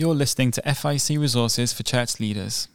[0.00, 2.68] You're listening to FIEC Resources for Church Leaders.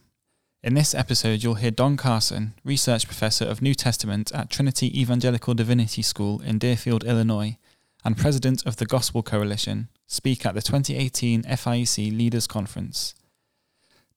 [0.62, 5.54] In this episode, you'll hear Don Carson, Research Professor of New Testament at Trinity Evangelical
[5.54, 7.58] Divinity School in Deerfield, Illinois,
[8.04, 13.16] and President of the Gospel Coalition, speak at the 2018 FIEC Leaders Conference.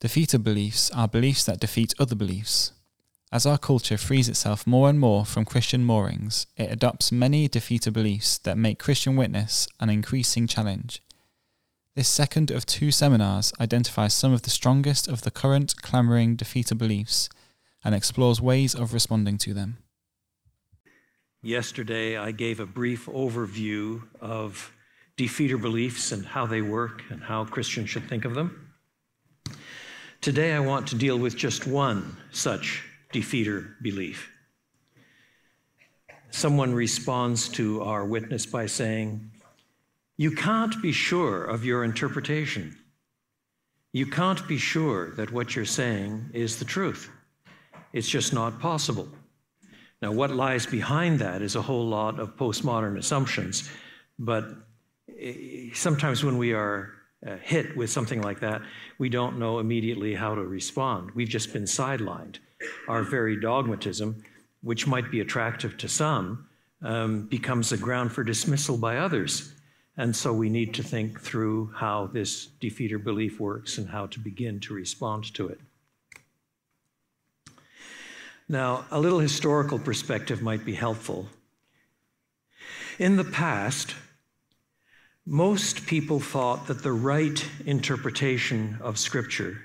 [0.01, 2.73] Defeater beliefs are beliefs that defeat other beliefs.
[3.31, 7.93] As our culture frees itself more and more from Christian moorings, it adopts many defeater
[7.93, 11.01] beliefs that make Christian witness an increasing challenge.
[11.97, 16.77] This second of two seminars identifies some of the strongest of the current clamouring defeater
[16.77, 17.31] beliefs
[17.83, 19.79] and explores ways of responding to them.
[21.41, 24.75] Yesterday, I gave a brief overview of
[25.17, 28.75] defeater beliefs and how they work and how Christians should think of them.
[30.21, 34.31] Today, I want to deal with just one such defeater belief.
[36.29, 39.31] Someone responds to our witness by saying,
[40.17, 42.77] you can't be sure of your interpretation.
[43.93, 47.11] You can't be sure that what you're saying is the truth.
[47.93, 49.09] It's just not possible.
[50.03, 53.71] Now, what lies behind that is a whole lot of postmodern assumptions,
[54.19, 54.45] but
[55.19, 56.93] eh, sometimes when we are
[57.27, 58.61] uh, hit with something like that,
[58.99, 61.11] we don't know immediately how to respond.
[61.15, 62.37] We've just been sidelined.
[62.89, 64.23] Our very dogmatism,
[64.63, 66.47] which might be attractive to some,
[66.83, 69.56] um, becomes a ground for dismissal by others.
[69.97, 74.21] And so we need to think through how this defeater belief works and how to
[74.21, 75.61] begin to respond to it.
[78.49, 81.29] Now, a little historical perspective might be helpful.
[82.99, 83.95] In the past,
[85.25, 89.63] most people thought that the right interpretation of Scripture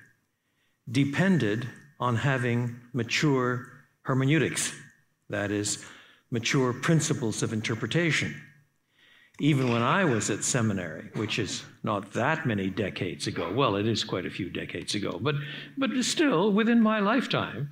[0.89, 1.67] depended
[1.99, 3.67] on having mature
[4.01, 4.73] hermeneutics,
[5.29, 5.85] that is,
[6.31, 8.35] mature principles of interpretation
[9.41, 13.51] even when I was at seminary, which is not that many decades ago.
[13.51, 15.33] Well, it is quite a few decades ago, but,
[15.79, 17.71] but still within my lifetime.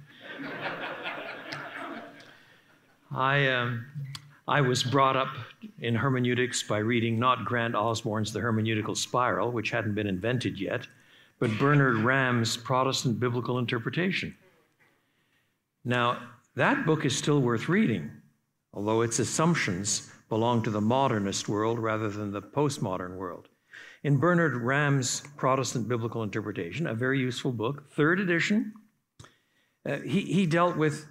[3.11, 3.85] I, um,
[4.47, 5.27] I was brought up
[5.79, 10.87] in hermeneutics by reading not Grant Osborne's The Hermeneutical Spiral, which hadn't been invented yet,
[11.37, 14.35] but Bernard Ramm's Protestant Biblical Interpretation.
[15.85, 16.17] Now,
[16.55, 18.09] that book is still worth reading,
[18.73, 23.49] although its assumptions belong to the modernist world rather than the postmodern world.
[24.03, 28.73] In Bernard Ramm's Protestant Biblical Interpretation, a very useful book, third edition,
[29.85, 31.05] uh, he, he dealt with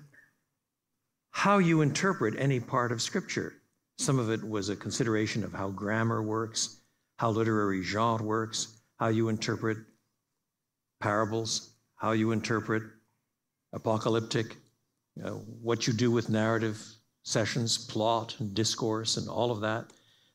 [1.30, 3.54] how you interpret any part of Scripture.
[3.98, 6.80] Some of it was a consideration of how grammar works,
[7.16, 9.78] how literary genre works, how you interpret
[11.00, 12.82] parables, how you interpret
[13.72, 14.56] apocalyptic,
[15.60, 16.80] what you do with narrative
[17.28, 19.92] sessions, plot and discourse and all of that.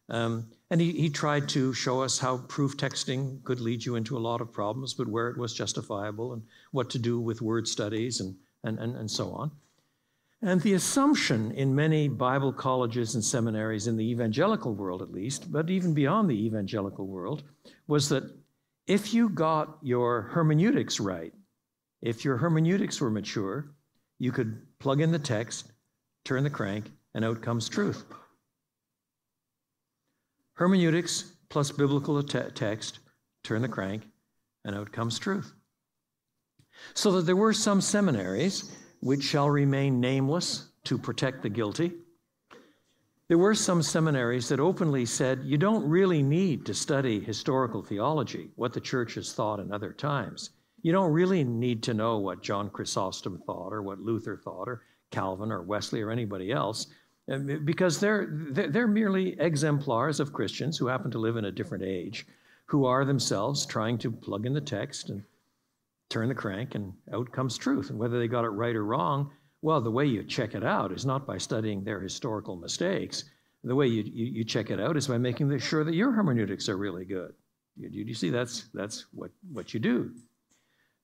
[0.10, 4.18] Um, and he, he tried to show us how proof texting could lead you into
[4.18, 7.68] a lot of problems, but where it was justifiable and what to do with word
[7.68, 9.52] studies and, and, and, and so on.
[10.44, 15.52] And the assumption in many Bible colleges and seminaries, in the evangelical world at least,
[15.52, 17.44] but even beyond the evangelical world,
[17.88, 18.24] was that
[18.86, 21.34] if you got your hermeneutics right,
[22.02, 23.72] if your hermeneutics were mature,
[24.20, 25.73] you could plug in the text
[26.26, 28.06] turn the crank, and out comes truth.
[30.54, 33.00] Hermeneutics plus biblical te- text,
[33.44, 34.08] turn the crank,
[34.66, 35.54] and out comes truth.
[36.94, 41.92] So that there were some seminaries which shall remain nameless to protect the guilty.
[43.28, 48.52] There were some seminaries that openly said you don't really need to study historical theology,
[48.56, 50.52] what the church has thought in other times.
[50.82, 54.84] You don't really need to know what John Chrysostom thought or what Luther thought or
[55.14, 56.88] Calvin or Wesley or anybody else,
[57.32, 61.84] uh, because they're, they're merely exemplars of Christians who happen to live in a different
[61.84, 62.26] age,
[62.66, 65.24] who are themselves trying to plug in the text and
[66.10, 67.90] turn the crank, and out comes truth.
[67.90, 69.32] And whether they got it right or wrong,
[69.62, 73.24] well, the way you check it out is not by studying their historical mistakes.
[73.64, 76.68] The way you, you, you check it out is by making sure that your hermeneutics
[76.68, 77.34] are really good.
[77.78, 80.12] You, you see, that's, that's what, what you do.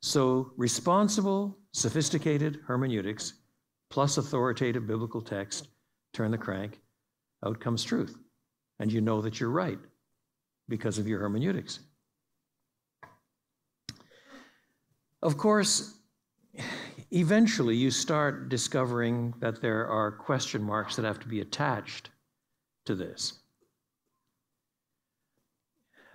[0.01, 3.33] So, responsible, sophisticated hermeneutics
[3.89, 5.67] plus authoritative biblical text,
[6.13, 6.79] turn the crank,
[7.45, 8.15] out comes truth.
[8.79, 9.79] And you know that you're right
[10.69, 11.79] because of your hermeneutics.
[15.21, 15.95] Of course,
[17.11, 22.09] eventually you start discovering that there are question marks that have to be attached
[22.85, 23.39] to this.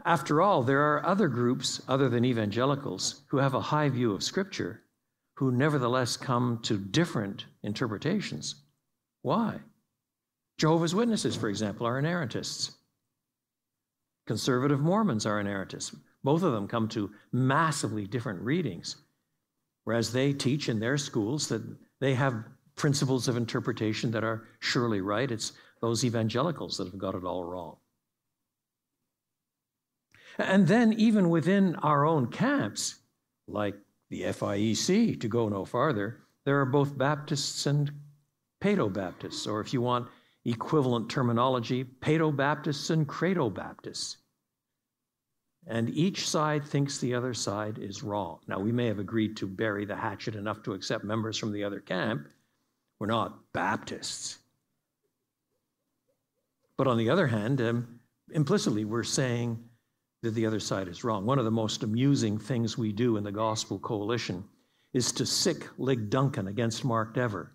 [0.06, 4.22] After all, there are other groups other than evangelicals who have a high view of
[4.22, 4.82] Scripture
[5.34, 8.54] who nevertheless come to different interpretations.
[9.22, 9.58] Why?
[10.58, 12.76] Jehovah's Witnesses, for example, are inerrantists.
[14.26, 15.96] Conservative Mormons are inerrantists.
[16.22, 18.96] Both of them come to massively different readings.
[19.84, 21.62] Whereas they teach in their schools that
[22.00, 22.44] they have
[22.76, 25.30] principles of interpretation that are surely right.
[25.30, 27.76] It's those evangelicals that have got it all wrong.
[30.38, 32.96] And then, even within our own camps,
[33.46, 33.76] like
[34.10, 37.90] the FIEC, to go no farther, there are both Baptists and
[38.60, 40.08] Paedo Baptists, or if you want
[40.44, 44.18] equivalent terminology, Paedo Baptists and Credo Baptists.
[45.66, 48.40] And each side thinks the other side is wrong.
[48.46, 51.64] Now, we may have agreed to bury the hatchet enough to accept members from the
[51.64, 52.28] other camp.
[52.98, 54.38] We're not Baptists.
[56.76, 58.00] But on the other hand, um,
[58.32, 59.62] implicitly, we're saying
[60.22, 61.24] that the other side is wrong.
[61.24, 64.44] One of the most amusing things we do in the Gospel Coalition
[64.94, 67.52] is to sic Lig Duncan against Mark Dever.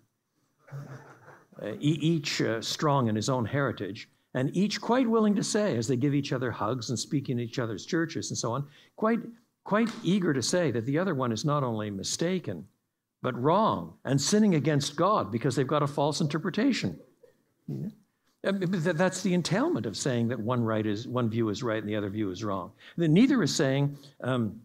[1.60, 5.88] Uh, each uh, strong in his own heritage, and each quite willing to say, as
[5.88, 8.66] they give each other hugs and speak in each other's churches and so on,
[8.96, 9.18] quite,
[9.64, 12.66] quite eager to say that the other one is not only mistaken,
[13.22, 16.98] but wrong and sinning against God because they've got a false interpretation.
[17.68, 17.88] Yeah.
[18.42, 21.96] That's the entailment of saying that one right is one view is right and the
[21.96, 22.72] other view is wrong.
[22.96, 24.58] Neither is saying, um,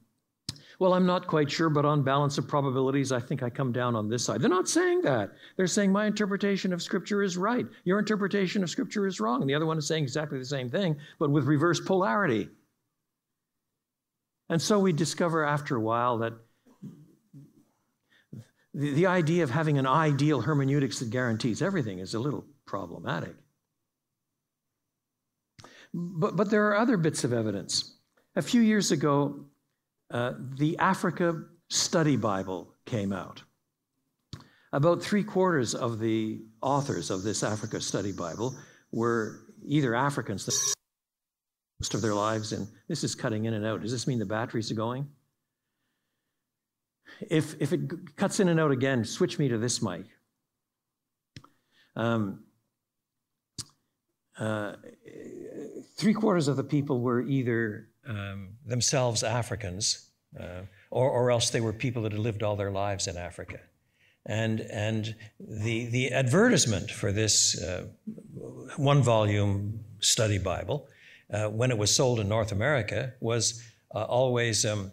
[0.79, 3.95] well, I'm not quite sure, but on balance of probabilities, I think I come down
[3.95, 4.41] on this side.
[4.41, 5.31] They're not saying that.
[5.55, 7.65] They're saying my interpretation of Scripture is right.
[7.85, 9.41] Your interpretation of Scripture is wrong.
[9.41, 12.49] And the other one is saying exactly the same thing, but with reverse polarity.
[14.49, 16.33] And so we discover after a while that
[18.73, 23.35] the, the idea of having an ideal hermeneutics that guarantees everything is a little problematic.
[25.93, 27.97] But, but there are other bits of evidence.
[28.35, 29.45] A few years ago,
[30.15, 33.43] uh, the Africa Study Bible came out.
[34.71, 38.55] About three quarters of the authors of this Africa Study Bible
[38.93, 40.73] were either Africans
[41.81, 43.81] most of their lives, and this is cutting in and out.
[43.81, 45.05] Does this mean the batteries are going?
[47.29, 50.05] If, if it cuts in and out again, switch me to this mic.
[51.97, 52.45] Um,
[54.39, 54.75] uh,
[55.97, 60.09] three quarters of the people were either um, themselves Africans,
[60.39, 60.61] uh,
[60.91, 63.59] or, or else they were people that had lived all their lives in Africa.
[64.25, 67.85] And, and the, the advertisement for this uh,
[68.77, 70.87] one volume study Bible,
[71.31, 73.63] uh, when it was sold in North America, was
[73.93, 74.91] uh, always um,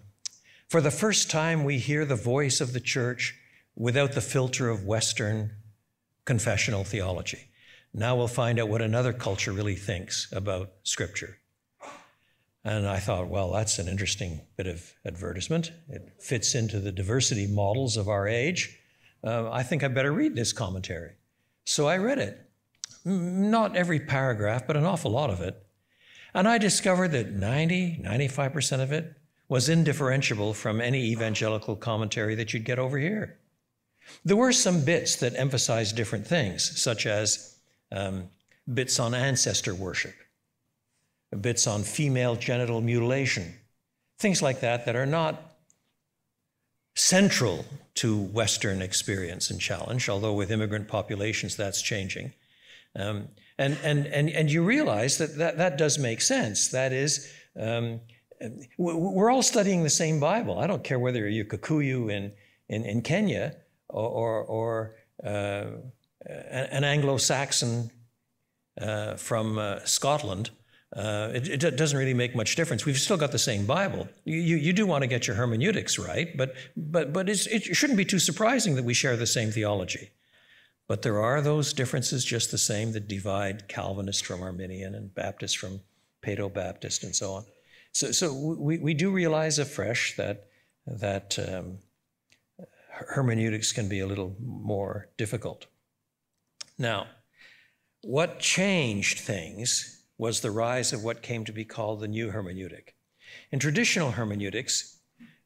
[0.68, 3.38] for the first time we hear the voice of the church
[3.74, 5.52] without the filter of Western
[6.24, 7.48] confessional theology.
[7.94, 11.38] Now we'll find out what another culture really thinks about Scripture.
[12.64, 15.72] And I thought, well, that's an interesting bit of advertisement.
[15.88, 18.78] It fits into the diversity models of our age.
[19.24, 21.12] Uh, I think I better read this commentary.
[21.64, 22.38] So I read it.
[23.04, 25.60] Not every paragraph, but an awful lot of it.
[26.34, 29.12] And I discovered that 90, 95% of it
[29.48, 33.38] was indifferentiable from any evangelical commentary that you'd get over here.
[34.24, 37.56] There were some bits that emphasized different things, such as
[37.90, 38.28] um,
[38.72, 40.14] bits on ancestor worship
[41.40, 43.54] bits on female genital mutilation,
[44.18, 45.56] things like that that are not
[46.94, 47.64] central
[47.94, 52.32] to Western experience and challenge, although with immigrant populations that's changing.
[52.94, 56.68] Um, and, and, and, and you realize that, that that does make sense.
[56.68, 58.00] That is, um,
[58.76, 60.58] we're all studying the same Bible.
[60.58, 62.32] I don't care whether you're Kikuyu in,
[62.68, 63.56] in, in Kenya
[63.88, 65.66] or, or, or uh,
[66.28, 67.90] an Anglo Saxon
[68.80, 70.50] uh, from uh, Scotland
[70.94, 72.84] uh, it, it, doesn't really make much difference.
[72.84, 74.08] We've still got the same Bible.
[74.24, 77.96] You, you, you do want to get your hermeneutics right, but, but, but it shouldn't
[77.96, 80.10] be too surprising that we share the same theology.
[80.88, 85.56] But there are those differences just the same that divide Calvinist from Arminian and Baptist
[85.56, 85.80] from
[86.22, 87.44] Paedo Baptist and so on.
[87.92, 90.48] So, so we, we do realize afresh that,
[90.86, 91.78] that um,
[92.90, 95.66] hermeneutics can be a little more difficult.
[96.78, 97.06] Now,
[98.02, 102.94] what changed things was the rise of what came to be called the new hermeneutic.
[103.50, 104.98] In traditional hermeneutics,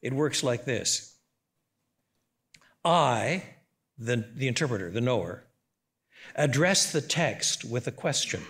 [0.03, 1.17] it works like this
[2.85, 3.43] I,
[3.99, 5.45] the, the interpreter, the knower,
[6.35, 8.43] address the text with a question,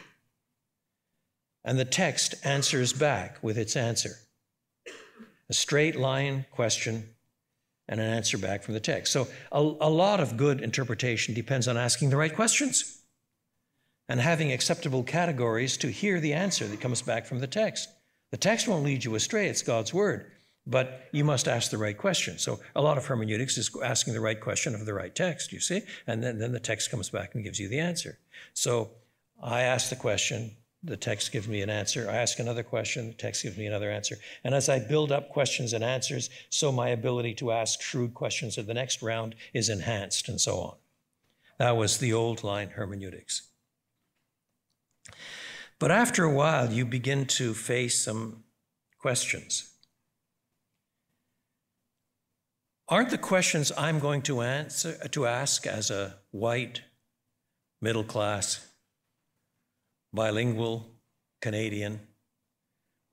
[1.64, 4.16] and the text answers back with its answer.
[5.49, 7.11] A straight line question
[7.88, 9.12] and an answer back from the text.
[9.12, 12.95] So, a, a lot of good interpretation depends on asking the right questions
[14.08, 17.88] and having acceptable categories to hear the answer that comes back from the text.
[18.30, 20.30] The text won't lead you astray, it's God's word,
[20.66, 22.38] but you must ask the right question.
[22.38, 25.60] So a lot of hermeneutics is asking the right question of the right text, you
[25.60, 28.18] see, and then, then the text comes back and gives you the answer.
[28.52, 28.90] So
[29.42, 32.08] I ask the question, the text gives me an answer.
[32.08, 34.16] I ask another question, the text gives me another answer.
[34.44, 38.56] And as I build up questions and answers, so my ability to ask shrewd questions
[38.56, 40.76] at the next round is enhanced, and so on.
[41.58, 43.48] That was the old line hermeneutics.
[45.78, 48.44] But after a while, you begin to face some
[48.98, 49.72] questions.
[52.88, 56.82] Aren't the questions I'm going to answer to ask as a white,
[57.82, 58.64] middle class,
[60.12, 60.86] bilingual
[61.42, 62.00] Canadian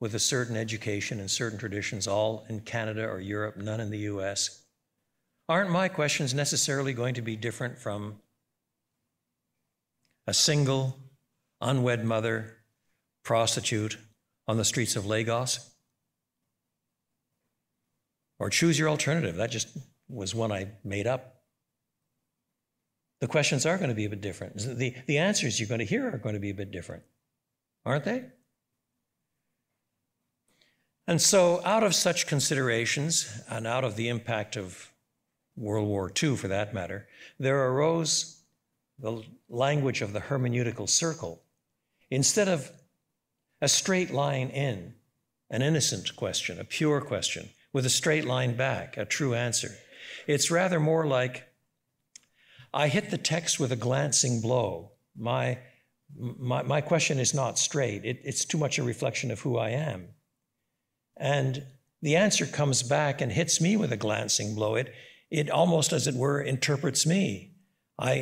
[0.00, 3.98] with a certain education and certain traditions, all in Canada or Europe, none in the
[4.10, 4.62] US?
[5.48, 8.20] Aren't my questions necessarily going to be different from
[10.26, 10.96] a single,
[11.64, 12.58] unwed mother,
[13.24, 13.96] prostitute
[14.46, 15.70] on the streets of Lagos?
[18.38, 19.36] Or choose your alternative.
[19.36, 19.68] That just
[20.08, 21.42] was one I made up.
[23.20, 24.58] The questions are going to be a bit different.
[24.58, 27.04] The, the answers you're going to hear are going to be a bit different,
[27.86, 28.24] aren't they?
[31.06, 34.90] And so, out of such considerations, and out of the impact of
[35.56, 37.06] World War II for that matter,
[37.38, 38.42] there arose
[38.98, 41.43] the language of the hermeneutical circle.
[42.10, 42.70] Instead of
[43.60, 44.94] a straight line in,
[45.50, 49.70] an innocent question, a pure question, with a straight line back, a true answer.
[50.26, 51.44] It's rather more like
[52.72, 54.92] I hit the text with a glancing blow.
[55.16, 55.58] My,
[56.16, 59.70] my, my question is not straight, it, it's too much a reflection of who I
[59.70, 60.08] am.
[61.16, 61.64] And
[62.02, 64.74] the answer comes back and hits me with a glancing blow.
[64.74, 64.92] It,
[65.30, 67.52] it almost, as it were, interprets me.
[67.98, 68.14] I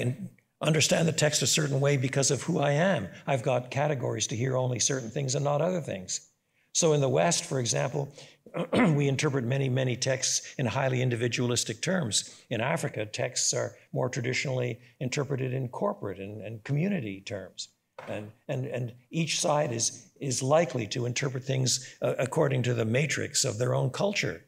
[0.63, 3.09] understand the text a certain way because of who I am.
[3.27, 6.29] I've got categories to hear only certain things and not other things.
[6.75, 8.09] So in the West, for example,
[8.73, 12.43] we interpret many, many texts in highly individualistic terms.
[12.49, 17.69] In Africa, texts are more traditionally interpreted in corporate and, and community terms.
[18.09, 22.85] And, and, and each side is, is likely to interpret things uh, according to the
[22.85, 24.45] matrix of their own culture.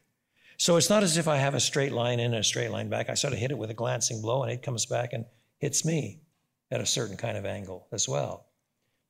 [0.57, 2.89] So it's not as if I have a straight line in and a straight line
[2.89, 3.09] back.
[3.09, 5.25] I sort of hit it with a glancing blow and it comes back and
[5.59, 6.21] hits me
[6.71, 8.47] at a certain kind of angle as well.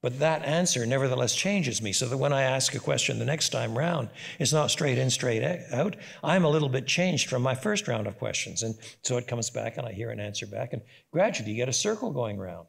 [0.05, 3.49] But that answer nevertheless changes me so that when I ask a question the next
[3.49, 5.95] time round, it's not straight in, straight out.
[6.23, 8.61] I'm a little bit changed from my first round of questions.
[8.61, 10.73] And so it comes back and I hear an answer back.
[10.73, 12.67] And gradually you get a circle going round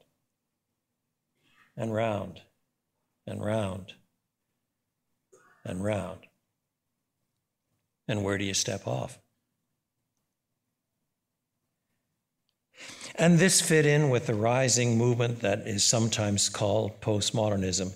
[1.76, 2.40] and round
[3.26, 3.92] and round
[5.62, 6.20] and round.
[8.08, 9.18] And where do you step off?
[13.18, 17.94] And this fit in with the rising movement that is sometimes called postmodernism,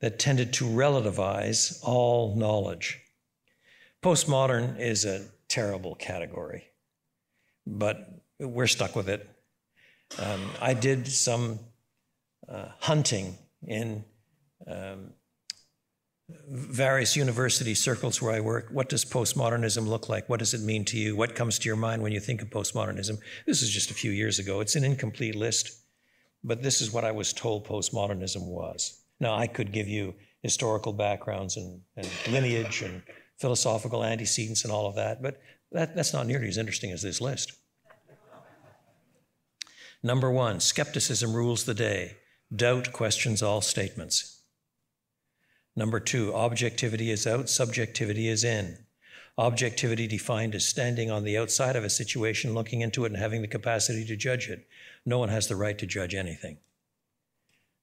[0.00, 2.98] that tended to relativize all knowledge.
[4.02, 6.64] Postmodern is a terrible category,
[7.66, 8.08] but
[8.40, 9.28] we're stuck with it.
[10.18, 11.58] Um, I did some
[12.48, 13.36] uh, hunting
[13.66, 14.04] in
[14.66, 15.12] um,
[16.48, 20.28] various university circles where I work, what does postmodernism look like?
[20.28, 21.16] What does it mean to you?
[21.16, 23.18] What comes to your mind when you think of postmodernism?
[23.46, 24.60] This is just a few years ago.
[24.60, 25.82] It's an incomplete list,
[26.44, 29.02] but this is what I was told postmodernism was.
[29.20, 33.02] Now, I could give you historical backgrounds and, and lineage and
[33.38, 37.20] philosophical antecedents and all of that, but that, that's not nearly as interesting as this
[37.20, 37.52] list.
[40.02, 42.16] Number one, skepticism rules the day.
[42.54, 44.31] Doubt questions all statements.
[45.74, 48.78] Number two, objectivity is out, subjectivity is in.
[49.38, 53.40] Objectivity defined as standing on the outside of a situation, looking into it, and having
[53.40, 54.68] the capacity to judge it.
[55.06, 56.58] No one has the right to judge anything.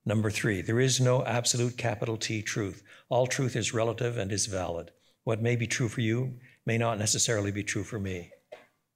[0.05, 2.83] Number three, there is no absolute capital T truth.
[3.09, 4.91] All truth is relative and is valid.
[5.23, 8.31] What may be true for you may not necessarily be true for me.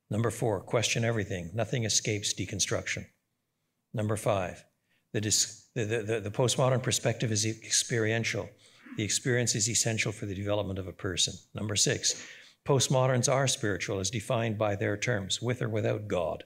[0.10, 1.50] Number four, question everything.
[1.54, 3.08] Nothing escapes deconstruction.
[3.94, 4.64] Number five,
[5.12, 5.22] the,
[5.76, 8.50] the, the, the postmodern perspective is experiential.
[8.96, 11.34] The experience is essential for the development of a person.
[11.56, 12.24] Number six,
[12.66, 16.44] postmoderns are spiritual as defined by their terms, with or without God.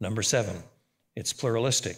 [0.00, 0.62] Number seven,
[1.14, 1.96] it's pluralistic.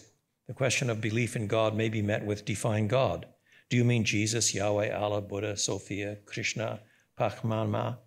[0.48, 3.26] The question of belief in God may be met with define God.
[3.68, 6.80] Do you mean Jesus, Yahweh, Allah, Buddha, Sophia, Krishna,
[7.18, 7.98] Paramatma?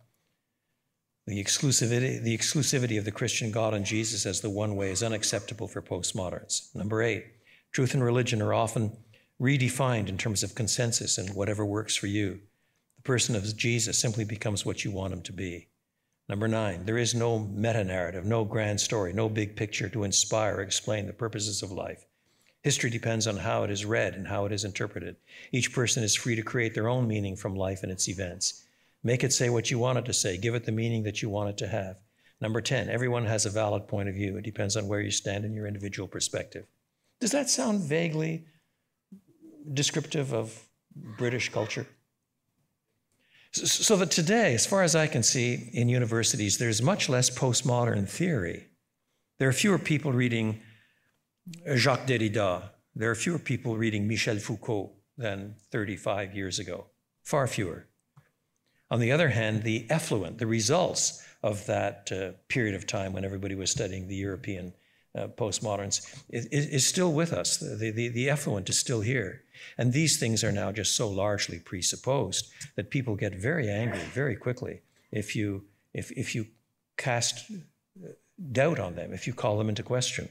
[1.27, 5.03] The exclusivity, the exclusivity of the Christian God and Jesus as the one way is
[5.03, 6.73] unacceptable for postmoderns.
[6.75, 7.25] Number eight,
[7.71, 8.97] truth and religion are often
[9.41, 12.39] redefined in terms of consensus and whatever works for you.
[12.97, 15.69] The person of Jesus simply becomes what you want him to be.
[16.27, 20.57] Number nine, there is no meta narrative, no grand story, no big picture to inspire
[20.57, 22.05] or explain the purposes of life.
[22.61, 25.15] History depends on how it is read and how it is interpreted.
[25.51, 28.65] Each person is free to create their own meaning from life and its events.
[29.01, 31.29] Make it say what you want it to say, give it the meaning that you
[31.29, 31.95] want it to have.
[32.41, 34.37] Number 10, everyone has a valid point of view.
[34.37, 36.65] It depends on where you stand in your individual perspective.
[37.21, 38.45] Does that sound vaguely
[39.73, 40.67] descriptive of
[41.17, 41.87] British culture.
[43.51, 48.07] So that today, as far as I can see in universities, there's much less postmodern
[48.07, 48.67] theory.
[49.39, 50.61] There are fewer people reading
[51.75, 52.69] Jacques Derrida.
[52.95, 56.87] There are fewer people reading Michel Foucault than 35 years ago,
[57.23, 57.87] far fewer.
[58.91, 63.25] On the other hand, the effluent, the results of that uh, period of time when
[63.25, 64.73] everybody was studying the European
[65.17, 67.57] uh, postmoderns is, is, still with us.
[67.57, 69.43] The, the, the effluent is still here.
[69.77, 74.35] And these things are now just so largely presupposed that people get very angry very
[74.35, 76.45] quickly if you, if, if you
[76.97, 77.51] cast
[78.51, 80.29] doubt on them, if you call them into question.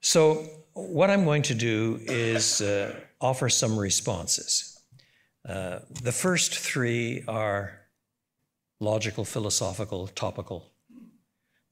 [0.00, 4.78] So, what I'm going to do is uh, offer some responses.
[5.48, 7.80] Uh, the first three are
[8.78, 10.70] logical, philosophical, topical,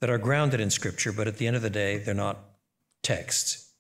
[0.05, 2.39] that are grounded in Scripture, but at the end of the day, they're not
[3.03, 3.71] texts.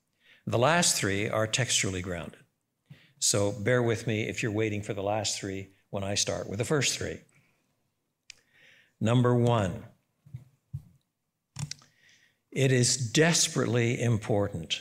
[0.47, 2.40] The last three are textually grounded.
[3.19, 6.61] So bear with me if you're waiting for the last three when I start with
[6.61, 7.19] the first three.
[9.02, 9.85] Number one,
[12.50, 14.81] it is desperately important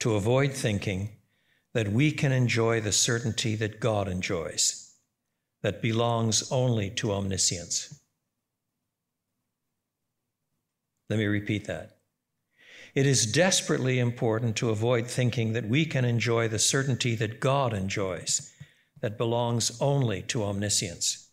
[0.00, 1.10] to avoid thinking
[1.74, 4.94] that we can enjoy the certainty that God enjoys,
[5.60, 8.01] that belongs only to omniscience.
[11.12, 11.98] Let me repeat that.
[12.94, 17.74] It is desperately important to avoid thinking that we can enjoy the certainty that God
[17.74, 18.50] enjoys,
[19.02, 21.28] that belongs only to omniscience.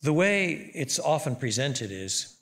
[0.00, 2.36] The way it's often presented is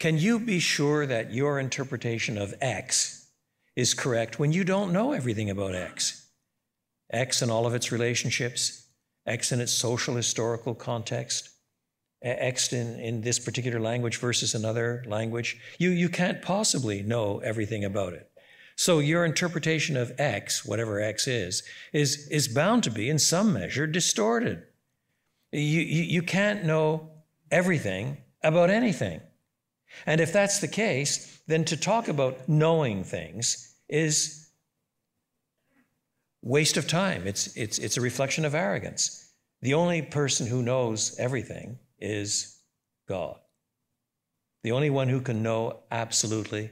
[0.00, 3.28] can you be sure that your interpretation of X
[3.76, 6.26] is correct when you don't know everything about X?
[7.08, 8.88] X and all of its relationships,
[9.26, 11.50] X in its social historical context,
[12.24, 15.60] X in, in this particular language versus another language.
[15.78, 18.30] You, you can't possibly know everything about it.
[18.76, 21.62] So your interpretation of X, whatever X is,
[21.92, 24.64] is, is bound to be in some measure distorted.
[25.52, 27.10] You, you, you can't know
[27.50, 29.20] everything about anything.
[30.06, 34.50] And if that's the case, then to talk about knowing things is
[36.42, 37.26] waste of time.
[37.26, 39.32] It's, it's, it's a reflection of arrogance.
[39.62, 42.58] The only person who knows everything is
[43.08, 43.36] God.
[44.62, 46.70] The only one who can know absolutely,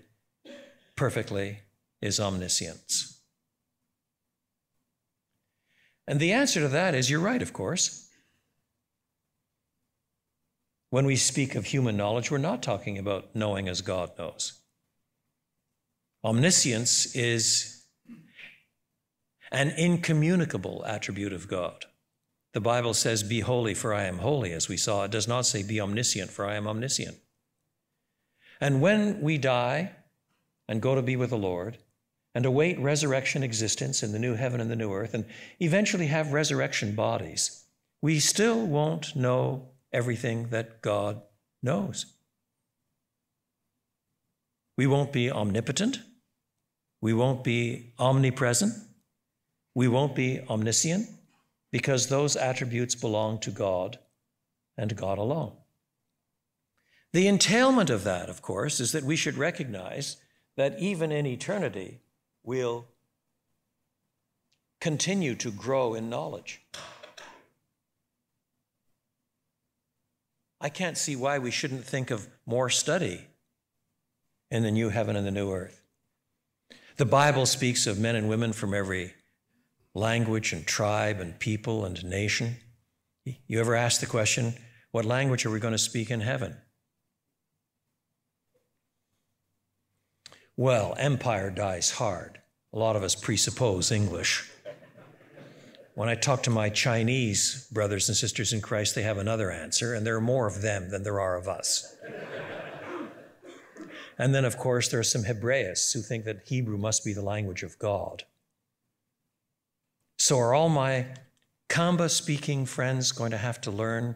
[0.96, 1.60] perfectly,
[2.00, 3.20] is omniscience.
[6.06, 8.10] And the answer to that is you're right, of course.
[10.90, 14.60] When we speak of human knowledge, we're not talking about knowing as God knows.
[16.24, 17.84] Omniscience is
[19.50, 21.86] an incommunicable attribute of God.
[22.52, 25.04] The Bible says, Be holy, for I am holy, as we saw.
[25.04, 27.16] It does not say, Be omniscient, for I am omniscient.
[28.60, 29.92] And when we die
[30.68, 31.78] and go to be with the Lord
[32.34, 35.24] and await resurrection existence in the new heaven and the new earth and
[35.60, 37.64] eventually have resurrection bodies,
[38.00, 41.22] we still won't know everything that God
[41.62, 42.06] knows.
[44.76, 46.00] We won't be omnipotent.
[47.00, 48.74] We won't be omnipresent.
[49.74, 51.08] We won't be omniscient
[51.72, 53.98] because those attributes belong to God
[54.76, 55.54] and God alone.
[57.12, 60.18] The entailment of that, of course, is that we should recognize
[60.56, 62.00] that even in eternity,
[62.44, 62.86] we'll
[64.80, 66.62] continue to grow in knowledge.
[70.60, 73.26] I can't see why we shouldn't think of more study
[74.50, 75.82] in the new heaven and the new earth.
[76.96, 79.14] The Bible speaks of men and women from every
[79.94, 82.56] language and tribe and people and nation.
[83.46, 84.54] You ever ask the question,
[84.90, 86.56] what language are we going to speak in heaven?
[90.56, 92.38] Well, empire dies hard.
[92.72, 94.50] A lot of us presuppose English.
[95.94, 99.94] When I talk to my Chinese brothers and sisters in Christ, they have another answer,
[99.94, 101.96] and there are more of them than there are of us.
[104.18, 107.22] and then, of course, there are some Hebraists who think that Hebrew must be the
[107.22, 108.24] language of God.
[110.22, 111.06] So, are all my
[111.68, 114.14] Kamba speaking friends going to have to learn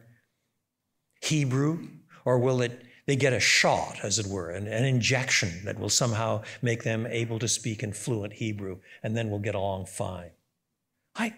[1.21, 1.89] Hebrew?
[2.25, 5.89] Or will it, they get a shot, as it were, an, an injection that will
[5.89, 10.31] somehow make them able to speak in fluent Hebrew, and then we'll get along fine?
[11.17, 11.35] I,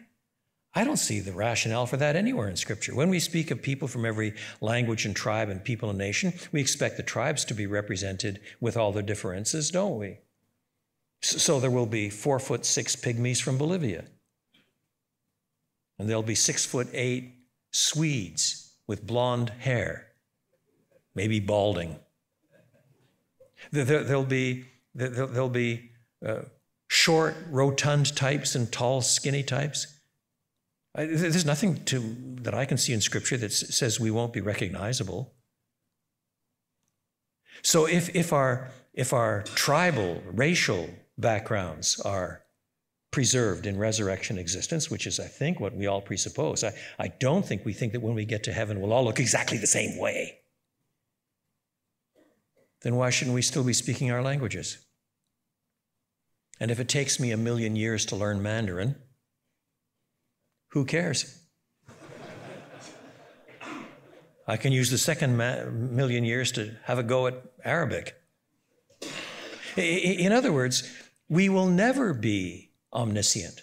[0.74, 2.94] I don't see the rationale for that anywhere in Scripture.
[2.94, 6.60] When we speak of people from every language and tribe and people and nation, we
[6.60, 10.18] expect the tribes to be represented with all their differences, don't we?
[11.22, 14.04] So there will be four foot six pygmies from Bolivia
[15.98, 17.34] and there'll be six foot eight
[17.70, 20.08] Swedes with blonde hair,
[21.14, 21.96] maybe balding.
[23.70, 25.90] There, will be, there'll be
[26.24, 26.42] uh,
[26.86, 29.98] short, rotund types and tall, skinny types.
[30.94, 35.34] There's nothing to, that I can see in Scripture that says we won't be recognizable.
[37.62, 42.42] So if, if, our, if our tribal, racial backgrounds are
[43.10, 47.44] preserved in resurrection existence, which is, I think, what we all presuppose, I, I don't
[47.44, 49.98] think we think that when we get to heaven, we'll all look exactly the same
[49.98, 50.38] way.
[52.82, 54.84] Then why shouldn't we still be speaking our languages?
[56.60, 58.96] And if it takes me a million years to learn Mandarin,
[60.68, 61.40] who cares?
[64.46, 68.14] I can use the second million years to have a go at Arabic.
[69.76, 70.90] In other words,
[71.28, 73.62] we will never be omniscient.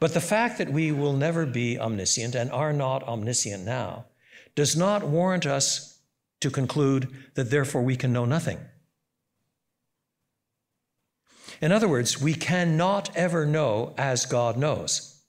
[0.00, 4.06] But the fact that we will never be omniscient and are not omniscient now
[4.54, 6.00] does not warrant us
[6.40, 8.58] to conclude that therefore we can know nothing.
[11.60, 15.22] In other words, we cannot ever know as God knows.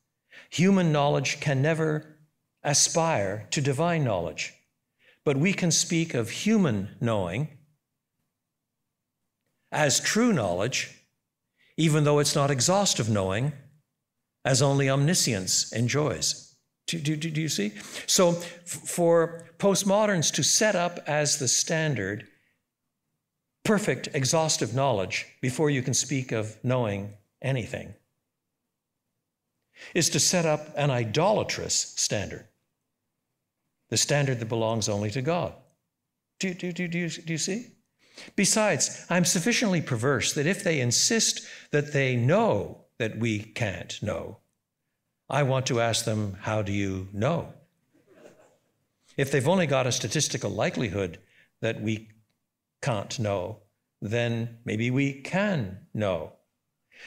[0.52, 2.18] Human knowledge can never
[2.64, 4.54] aspire to divine knowledge,
[5.24, 7.50] but we can speak of human knowing
[9.72, 10.99] as true knowledge,
[11.80, 13.54] even though it's not exhaustive knowing,
[14.44, 16.54] as only omniscience enjoys.
[16.88, 17.72] Do, do, do, you see?
[18.06, 22.28] So, for postmoderns to set up as the standard
[23.64, 27.94] perfect, exhaustive knowledge before you can speak of knowing anything
[29.94, 32.46] is to set up an idolatrous standard,
[33.90, 35.54] the standard that belongs only to God.
[36.42, 37.68] Do, do, do, do, do you see?
[38.36, 44.40] Besides, I'm sufficiently perverse that if they insist that they know that we can't know,
[45.30, 47.54] I want to ask them, How do you know?
[49.18, 51.20] If they've only got a statistical likelihood
[51.62, 52.10] that we
[52.82, 53.60] can't know,
[54.02, 56.34] then maybe we can know.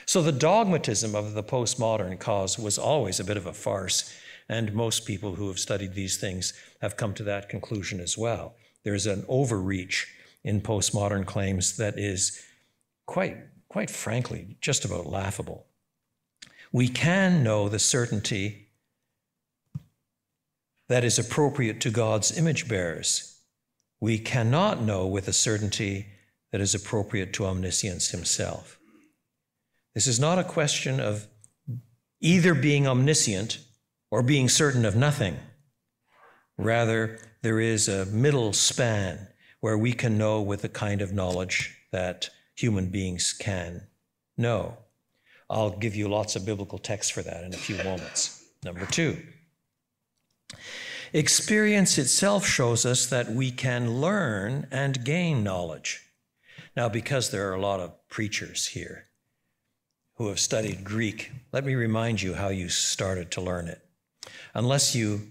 [0.06, 4.14] So the dogmatism of the postmodern cause was always a bit of a farce,
[4.48, 8.56] and most people who have studied these things have come to that conclusion as well.
[8.84, 10.08] There's an overreach
[10.44, 12.42] in postmodern claims that is
[13.06, 13.36] quite,
[13.68, 15.66] quite frankly, just about laughable.
[16.72, 18.68] We can know the certainty
[20.88, 23.40] that is appropriate to God's image bearers.
[24.00, 26.06] We cannot know with a certainty
[26.50, 28.78] that is appropriate to omniscience himself.
[29.94, 31.26] This is not a question of
[32.20, 33.58] either being omniscient
[34.10, 35.36] or being certain of nothing.
[36.58, 39.28] Rather, there is a middle span
[39.62, 43.86] where we can know with the kind of knowledge that human beings can
[44.36, 44.76] know.
[45.48, 48.44] I'll give you lots of biblical texts for that in a few moments.
[48.64, 49.22] Number two,
[51.12, 56.00] experience itself shows us that we can learn and gain knowledge.
[56.76, 59.10] Now, because there are a lot of preachers here
[60.16, 63.80] who have studied Greek, let me remind you how you started to learn it.
[64.54, 65.30] Unless you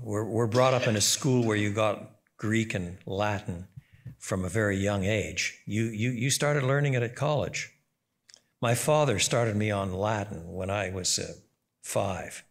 [0.00, 3.68] were, were brought up in a school where you got Greek and Latin
[4.18, 7.72] from a very young age, you, you, you started learning it at college.
[8.60, 11.32] My father started me on Latin when I was uh,
[11.82, 12.44] five.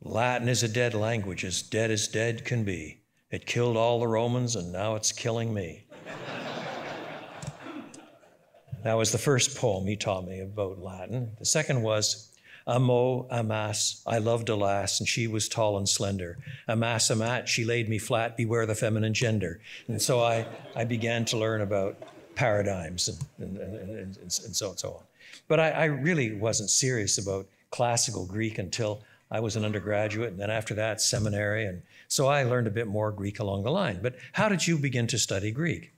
[0.00, 3.02] Latin is a dead language, as dead as dead can be.
[3.30, 5.86] It killed all the Romans, and now it's killing me.
[8.84, 11.34] that was the first poem he taught me about Latin.
[11.38, 12.25] The second was
[12.68, 16.38] Amo, amas, I loved a lass, and she was tall and slender.
[16.68, 19.60] Amas, amat, she laid me flat, beware the feminine gender.
[19.86, 21.96] And so I, I began to learn about
[22.34, 25.02] paradigms and, and, and, and, and so and so on.
[25.46, 30.40] But I, I really wasn't serious about classical Greek until I was an undergraduate, and
[30.40, 31.66] then after that, seminary.
[31.66, 34.00] And so I learned a bit more Greek along the line.
[34.02, 35.92] But how did you begin to study Greek?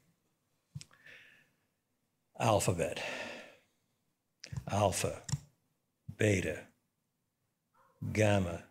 [2.38, 3.02] Alphabet.
[4.70, 5.22] Alpha,
[6.18, 6.60] beta,
[8.12, 8.64] gamma,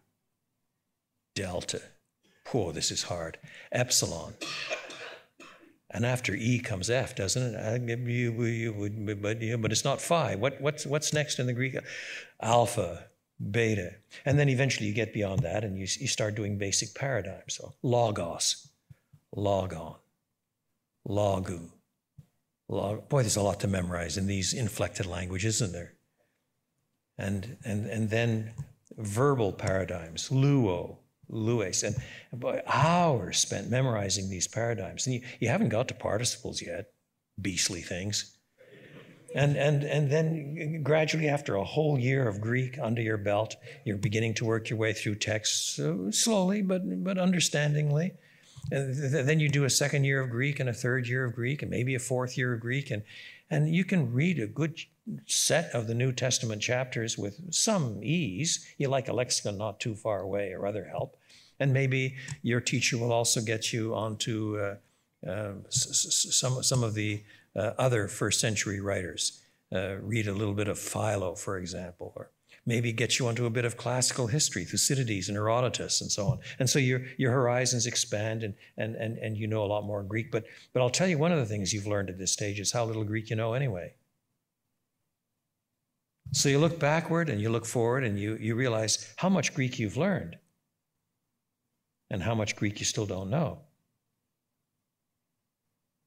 [1.36, 1.82] delta.
[2.50, 3.40] Whoa, this is hard.
[3.72, 4.36] Epsilon.
[5.90, 9.62] And after E comes F, doesn't it?
[9.62, 10.36] But it's not phi.
[10.36, 11.78] What, what's, what's next in the Greek?
[12.42, 13.06] Alpha,
[13.52, 13.96] beta.
[14.26, 17.56] And then eventually you get beyond that and you, you start doing basic paradigms.
[17.56, 18.68] So logos,
[19.36, 19.96] logon,
[21.08, 21.70] logu.
[22.70, 25.94] Log, boy, there's a lot to memorize in these inflected languages, isn't there?
[27.17, 28.51] And, and, and then
[28.97, 30.97] verbal paradigms, luo,
[31.30, 31.95] lues, and
[32.67, 35.08] hours spent memorizing these paradigms.
[35.08, 36.91] And you, you haven't got to participles yet,
[37.41, 38.38] beastly things.
[39.36, 43.97] And, and, and then gradually, after a whole year of Greek under your belt, you're
[43.97, 48.13] beginning to work your way through texts uh, slowly but, but understandingly.
[48.71, 51.36] And th- then you do a second year of Greek and a third year of
[51.36, 52.89] Greek and maybe a fourth year of Greek.
[52.89, 53.03] And,
[53.49, 54.77] And you can read a good
[55.26, 58.67] set of the New Testament chapters with some ease.
[58.78, 61.17] You like a lexicon not too far away or other help.
[61.60, 64.76] And maybe your teacher will also get you onto uh,
[65.28, 67.24] uh, some, some of the
[67.56, 69.41] uh, other first century writers.
[69.74, 72.30] Uh, read a little bit of Philo, for example, or
[72.65, 76.39] maybe get you onto a bit of classical history, Thucydides and Herodotus and so on.
[76.60, 80.04] And so your, your horizons expand and, and, and, and you know a lot more
[80.04, 80.32] Greek.
[80.32, 82.72] But, but I'll tell you one of the things you've learned at this stage is
[82.72, 83.93] how little Greek you know anyway.
[86.32, 89.80] So you look backward and you look forward and you, you realize how much Greek
[89.80, 90.38] you've learned
[92.10, 93.60] and how much Greek you still don't know.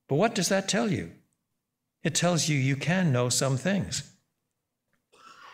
[0.09, 1.13] But what does that tell you?
[2.03, 4.11] It tells you you can know some things.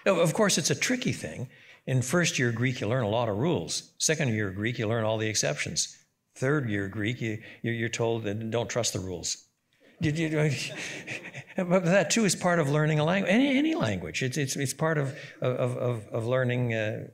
[0.06, 1.48] Of course, it's a tricky thing.
[1.86, 3.92] In first year Greek, you learn a lot of rules.
[3.98, 5.96] Second year Greek, you learn all the exceptions.
[6.36, 9.45] Third year Greek, you, you're told that don't trust the rules.
[11.56, 14.22] But that too is part of learning a language, any, any language.
[14.22, 17.08] It's, it's, it's part of, of, of, of learning uh,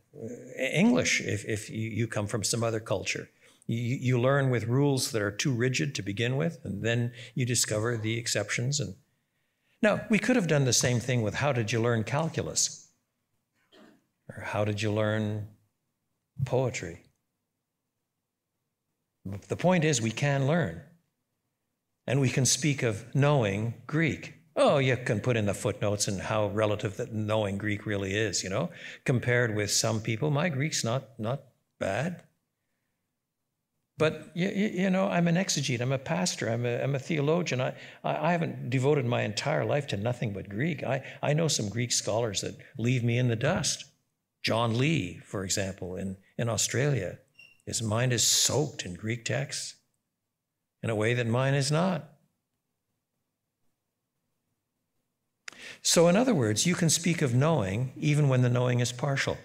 [0.58, 3.28] English if, if you, you come from some other culture.
[3.66, 7.46] You, you learn with rules that are too rigid to begin with, and then you
[7.46, 8.80] discover the exceptions.
[8.80, 8.96] And
[9.80, 12.88] now we could have done the same thing with how did you learn calculus,
[14.28, 15.46] or how did you learn
[16.44, 17.02] poetry.
[19.48, 20.82] The point is, we can learn.
[22.06, 24.34] And we can speak of knowing Greek.
[24.56, 28.42] Oh, you can put in the footnotes and how relative that knowing Greek really is,
[28.42, 28.70] you know.
[29.04, 31.42] Compared with some people, my Greek's not, not
[31.78, 32.22] bad.
[33.98, 37.60] But, you, you know, I'm an exegete, I'm a pastor, I'm a, I'm a theologian.
[37.60, 40.82] I, I haven't devoted my entire life to nothing but Greek.
[40.82, 43.84] I, I know some Greek scholars that leave me in the dust.
[44.42, 47.18] John Lee, for example, in, in Australia,
[47.64, 49.76] his mind is soaked in Greek texts
[50.82, 52.08] in a way that mine is not.
[55.82, 59.36] So, in other words, you can speak of knowing even when the knowing is partial,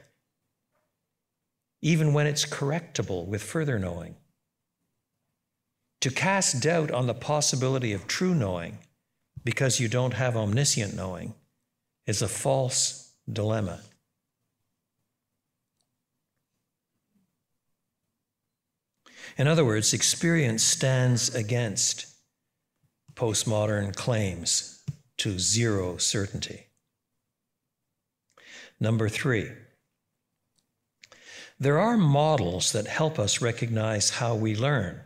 [1.81, 4.15] even when it's correctable with further knowing.
[6.01, 8.79] To cast doubt on the possibility of true knowing
[9.43, 11.33] because you don't have omniscient knowing
[12.05, 13.81] is a false dilemma.
[19.35, 22.07] In other words, experience stands against
[23.15, 24.83] postmodern claims
[25.17, 26.67] to zero certainty.
[28.79, 29.51] Number three,
[31.59, 35.01] there are models that help us recognize how we learn.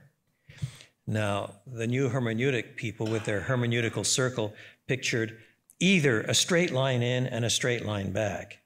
[1.08, 4.54] Now, the new hermeneutic people with their hermeneutical circle
[4.88, 5.38] pictured
[5.80, 8.60] either a straight line in and a straight line back,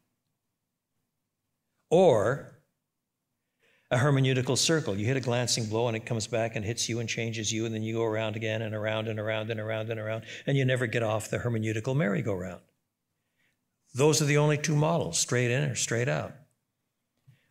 [1.89, 2.54] or
[3.91, 4.97] a hermeneutical circle.
[4.97, 7.65] You hit a glancing blow and it comes back and hits you and changes you,
[7.65, 10.57] and then you go around again and around and around and around and around, and
[10.57, 12.61] you never get off the hermeneutical merry-go-round.
[13.93, 16.33] Those are the only two models, straight in or straight out.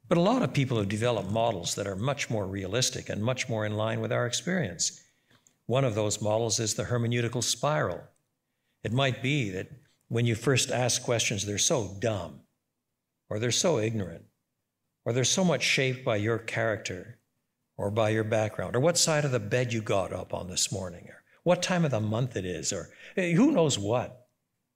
[0.09, 3.49] But a lot of people have developed models that are much more realistic and much
[3.49, 5.01] more in line with our experience.
[5.67, 8.03] One of those models is the hermeneutical spiral.
[8.83, 9.69] It might be that
[10.09, 12.41] when you first ask questions, they're so dumb
[13.31, 14.25] or they're so ignorant
[15.05, 17.19] or they're so much shaped by your character
[17.77, 18.77] or by your background.
[18.77, 21.07] Or what side of the bed you got up on this morning?
[21.09, 22.73] Or what time of the month it is?
[22.73, 24.29] Or eh, who knows what?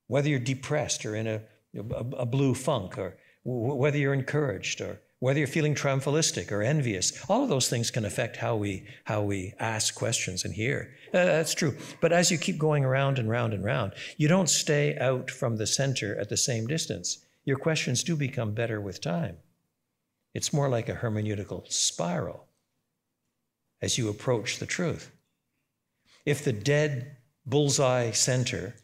[0.07, 1.43] Whether you're depressed or in a,
[1.77, 6.63] a, a blue funk or w- whether you're encouraged or whether you're feeling triumphalistic or
[6.63, 7.25] envious.
[7.29, 10.95] All of those things can affect how we how we ask questions and hear.
[11.09, 11.77] Uh, that's true.
[12.01, 15.57] But as you keep going around and round and round you don't stay out from
[15.57, 17.19] the center at the same distance.
[17.45, 19.39] Your questions do become better with time
[20.39, 22.47] it's more like a hermeneutical spiral
[23.83, 25.11] as you approach the truth.
[26.25, 28.77] If the dead bullseye center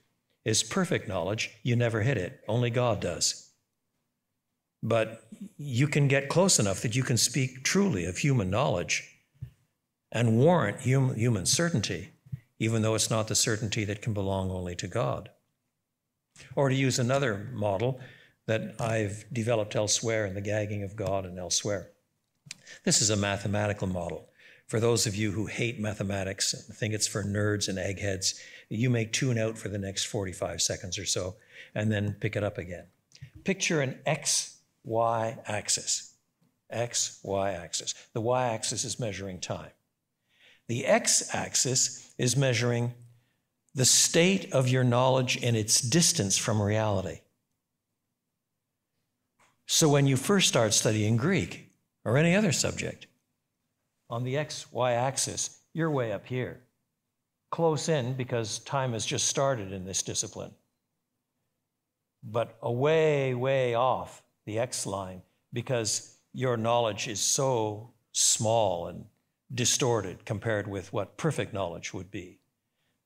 [0.45, 2.41] is perfect knowledge, you never hit it.
[2.49, 3.53] Only God does.
[4.83, 9.09] But you can get close enough that you can speak truly of human knowledge
[10.11, 12.11] and warrant hum- human certainty,
[12.59, 15.31] even though it's not the certainty that can belong only to God.
[16.57, 18.01] Or to use another model,
[18.47, 21.91] that I've developed elsewhere in the gagging of God and elsewhere.
[22.85, 24.29] This is a mathematical model.
[24.67, 28.91] For those of you who hate mathematics and think it's for nerds and eggheads, you
[28.91, 31.37] may tune out for the next 45 seconds or so
[31.75, 32.87] and then pick it up again.
[33.45, 36.15] Picture an x y axis.
[36.71, 37.95] X y axis.
[38.15, 39.71] The y axis is measuring time.
[40.67, 42.95] The x axis is measuring
[43.75, 47.21] the state of your knowledge and its distance from reality.
[49.67, 51.73] So when you first start studying Greek
[52.05, 53.07] or any other subject,
[54.11, 56.61] on the x, y axis, you're way up here,
[57.51, 60.53] close in because time has just started in this discipline,
[62.23, 65.23] but away, way off the X line
[65.53, 69.05] because your knowledge is so small and
[69.53, 72.41] distorted compared with what perfect knowledge would be.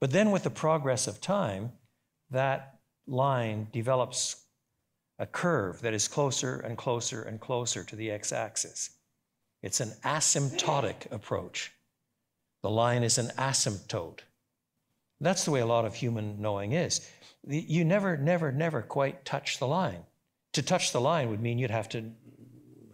[0.00, 1.72] But then, with the progress of time,
[2.30, 4.44] that line develops
[5.18, 8.90] a curve that is closer and closer and closer to the x axis.
[9.62, 11.72] It's an asymptotic approach.
[12.62, 14.20] The line is an asymptote.
[15.20, 17.08] That's the way a lot of human knowing is.
[17.46, 20.04] You never, never, never quite touch the line.
[20.52, 22.12] To touch the line would mean you'd have to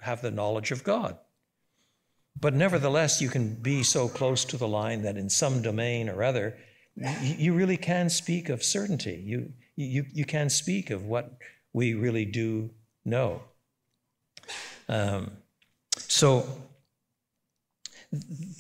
[0.01, 1.19] have the knowledge of God.
[2.41, 6.23] But nevertheless, you can be so close to the line that in some domain or
[6.23, 6.57] other,
[7.23, 9.23] you really can speak of certainty.
[9.25, 11.39] You, you, you can speak of what
[11.75, 12.71] we really do
[13.05, 13.43] know.
[14.89, 15.33] Um,
[15.99, 16.47] so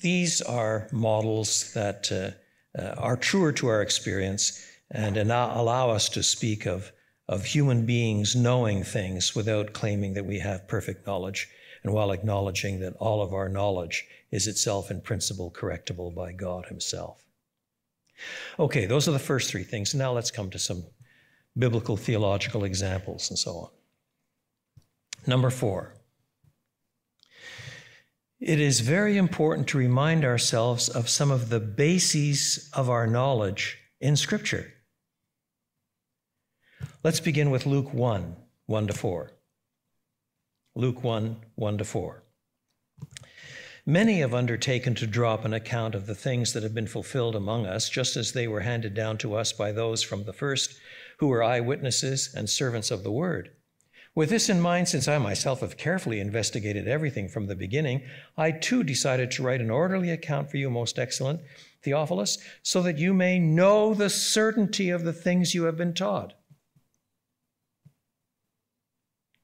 [0.02, 6.22] these are models that uh, uh, are truer to our experience and allow us to
[6.22, 6.92] speak of,
[7.28, 11.48] of human beings knowing things without claiming that we have perfect knowledge
[11.82, 16.66] and while acknowledging that all of our knowledge is itself in principle correctable by God
[16.66, 17.24] Himself.
[18.58, 19.94] Okay, those are the first three things.
[19.94, 20.84] Now let's come to some
[21.56, 23.70] biblical theological examples and so on.
[25.26, 25.94] Number four,
[28.40, 33.78] it is very important to remind ourselves of some of the bases of our knowledge
[34.00, 34.74] in Scripture.
[37.02, 38.36] Let's begin with Luke 1
[38.66, 39.32] 1 to 4.
[40.74, 42.22] Luke 1 1 to 4.
[43.86, 47.36] Many have undertaken to draw up an account of the things that have been fulfilled
[47.36, 50.78] among us, just as they were handed down to us by those from the first
[51.24, 53.50] who were eyewitnesses and servants of the word.
[54.14, 58.02] With this in mind, since I myself have carefully investigated everything from the beginning,
[58.36, 61.40] I too decided to write an orderly account for you, most excellent
[61.82, 66.34] Theophilus, so that you may know the certainty of the things you have been taught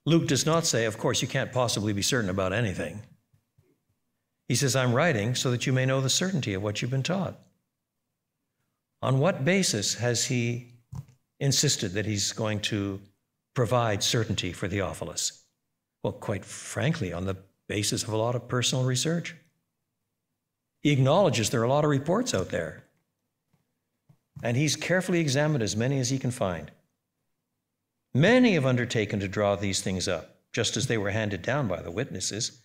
[0.07, 3.03] Luke does not say, of course, you can't possibly be certain about anything.
[4.49, 7.03] He says, I'm writing so that you may know the certainty of what you've been
[7.03, 7.39] taught.
[9.03, 10.70] On what basis has he
[11.41, 13.01] insisted that he's going to
[13.55, 15.45] provide certainty for Theophilus?
[16.03, 17.37] Well, quite frankly, on the
[17.71, 19.37] basis of a lot of personal research.
[20.81, 22.85] He acknowledges there are a lot of reports out there.
[24.43, 26.71] And he's carefully examined as many as he can find.
[28.13, 31.81] Many have undertaken to draw these things up, just as they were handed down by
[31.81, 32.61] the witnesses.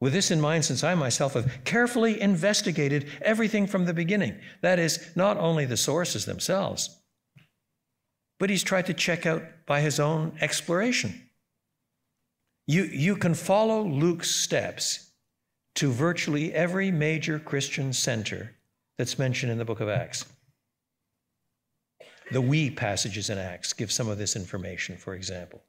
[0.00, 4.78] With this in mind, since I myself have carefully investigated everything from the beginning, that
[4.78, 6.98] is, not only the sources themselves,
[8.38, 11.28] but he's tried to check out by his own exploration.
[12.66, 15.10] You, you can follow Luke's steps
[15.76, 18.54] to virtually every major Christian center
[18.96, 20.24] that's mentioned in the book of Acts.
[22.30, 25.62] The we passages in Acts give some of this information, for example.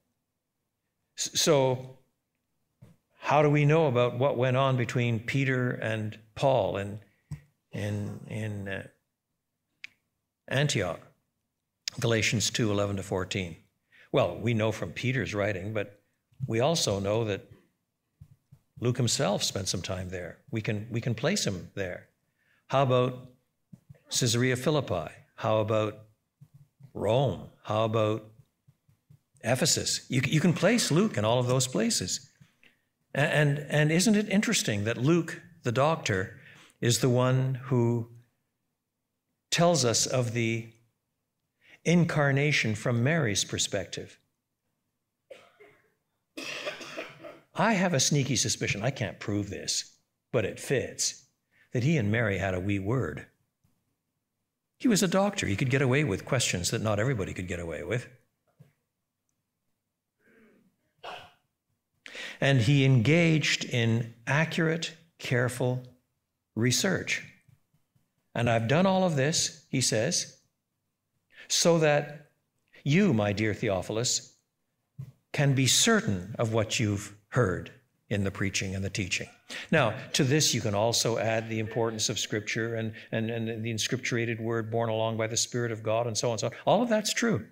[1.18, 1.98] So,
[3.20, 7.00] how do we know about what went on between Peter and Paul in,
[7.72, 8.88] in, in uh,
[10.48, 11.00] Antioch?
[12.00, 13.56] Galatians 2 11 to 14.
[14.12, 16.02] Well, we know from Peter's writing, but
[16.48, 17.50] we also know that
[18.80, 20.40] Luke himself spent some time there.
[20.52, 22.08] We can, we can place him there.
[22.68, 23.30] How about
[24.10, 25.12] Caesarea Philippi?
[25.36, 26.00] How about
[26.94, 27.50] Rome?
[27.64, 28.26] How about
[29.44, 30.06] Ephesus?
[30.10, 32.30] You, you can place Luke in all of those places.
[33.14, 36.40] And, and isn't it interesting that Luke, the doctor,
[36.82, 38.10] is the one who
[39.52, 40.68] tells us of the
[41.86, 44.20] incarnation from Mary's perspective?
[47.56, 49.96] I have a sneaky suspicion, I can't prove this,
[50.34, 51.26] but it fits,
[51.72, 53.28] that he and Mary had a wee word.
[54.78, 55.48] He was a doctor.
[55.48, 58.08] He could get away with questions that not everybody could get away with.
[62.42, 65.84] And he engaged in accurate, careful
[66.56, 67.24] research.
[68.34, 70.35] And I've done all of this, he says,
[71.48, 72.32] so that
[72.84, 74.34] you, my dear Theophilus,
[75.32, 77.72] can be certain of what you've heard
[78.10, 79.28] in the preaching and the teaching.
[79.72, 83.74] Now, to this, you can also add the importance of Scripture and, and, and the
[83.74, 86.54] inscripturated word borne along by the Spirit of God and so on and so on.
[86.66, 87.46] All of that's true.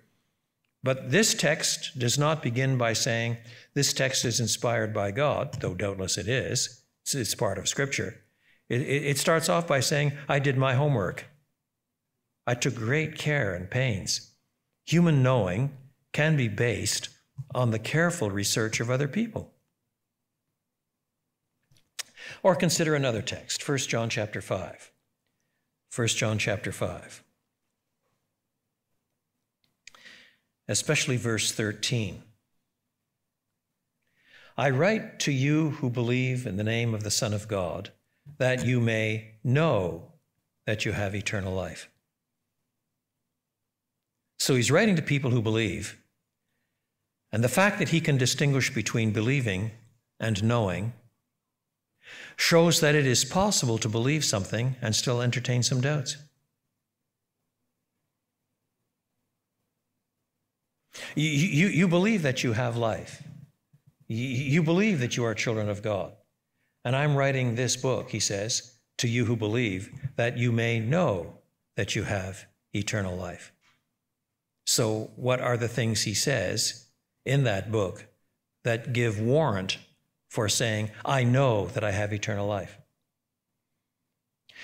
[0.82, 3.38] But this text does not begin by saying
[3.74, 6.82] this text is inspired by God, though doubtless it is.
[7.02, 8.20] It's, it's part of Scripture.
[8.68, 11.26] It, it, it starts off by saying, I did my homework.
[12.46, 14.32] I took great care and pains.
[14.86, 15.76] Human knowing
[16.12, 17.08] can be based
[17.54, 19.52] on the careful research of other people.
[22.42, 24.92] Or consider another text, 1 John chapter 5.
[25.94, 27.22] 1 John chapter 5.
[30.68, 32.22] Especially verse 13.
[34.56, 37.90] I write to you who believe in the name of the Son of God,
[38.38, 40.12] that you may know
[40.66, 41.90] that you have eternal life.
[44.38, 45.98] So he's writing to people who believe.
[47.32, 49.72] And the fact that he can distinguish between believing
[50.20, 50.92] and knowing
[52.36, 56.16] shows that it is possible to believe something and still entertain some doubts.
[61.14, 63.22] You, you, you believe that you have life.
[64.06, 66.12] You, you believe that you are children of God.
[66.84, 71.38] And I'm writing this book, he says, to you who believe, that you may know
[71.76, 73.53] that you have eternal life.
[74.66, 76.86] So, what are the things he says
[77.24, 78.06] in that book
[78.64, 79.78] that give warrant
[80.28, 82.78] for saying, I know that I have eternal life?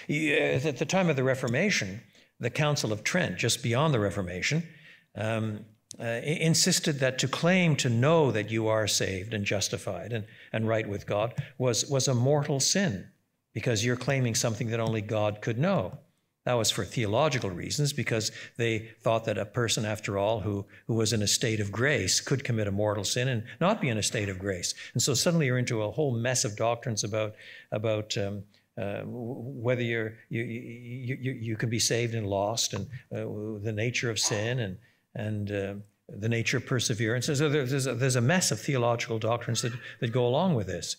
[0.08, 2.00] At the time of the Reformation,
[2.38, 4.66] the Council of Trent, just beyond the Reformation,
[5.14, 5.66] um,
[5.98, 10.66] uh, insisted that to claim to know that you are saved and justified and, and
[10.66, 13.08] right with God was, was a mortal sin
[13.52, 15.98] because you're claiming something that only God could know.
[16.46, 20.94] That was for theological reasons, because they thought that a person, after all, who, who
[20.94, 23.98] was in a state of grace could commit a mortal sin and not be in
[23.98, 24.74] a state of grace.
[24.94, 27.34] And so suddenly you're into a whole mess of doctrines about,
[27.72, 28.42] about um,
[28.80, 33.72] uh, whether you're, you, you, you, you can be saved and lost, and uh, the
[33.74, 34.78] nature of sin, and,
[35.14, 35.74] and uh,
[36.08, 37.26] the nature of perseverance.
[37.26, 40.96] So there's a, there's a mess of theological doctrines that, that go along with this.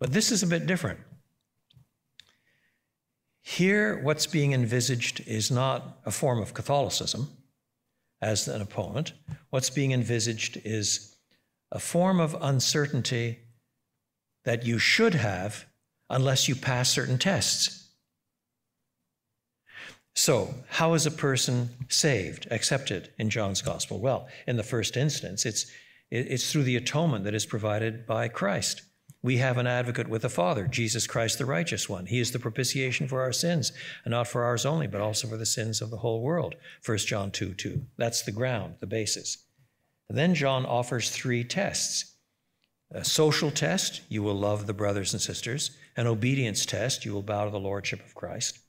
[0.00, 0.98] But this is a bit different.
[3.48, 7.28] Here, what's being envisaged is not a form of Catholicism
[8.20, 9.12] as an opponent.
[9.50, 11.14] What's being envisaged is
[11.70, 13.38] a form of uncertainty
[14.44, 15.64] that you should have
[16.10, 17.88] unless you pass certain tests.
[20.16, 24.00] So, how is a person saved, accepted in John's gospel?
[24.00, 25.66] Well, in the first instance, it's,
[26.10, 28.82] it's through the atonement that is provided by Christ.
[29.26, 32.06] We have an advocate with the Father, Jesus Christ, the righteous one.
[32.06, 33.72] He is the propitiation for our sins,
[34.04, 36.54] and not for ours only, but also for the sins of the whole world.
[36.84, 37.82] 1 John 2 2.
[37.98, 39.38] That's the ground, the basis.
[40.08, 42.14] And then John offers three tests
[42.92, 47.22] a social test, you will love the brothers and sisters, an obedience test, you will
[47.22, 48.60] bow to the Lordship of Christ,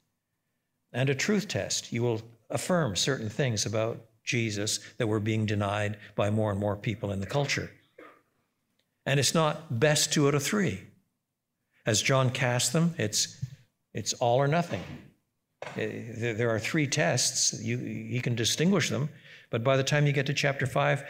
[0.92, 5.98] and a truth test, you will affirm certain things about Jesus that were being denied
[6.16, 7.70] by more and more people in the culture.
[9.08, 10.82] And it's not best two out of three.
[11.86, 13.42] As John casts them, it's,
[13.94, 14.84] it's all or nothing.
[15.78, 17.58] Eh, there are three tests.
[17.64, 19.08] You, he can distinguish them,
[19.50, 21.06] but by the time you get to chapter five,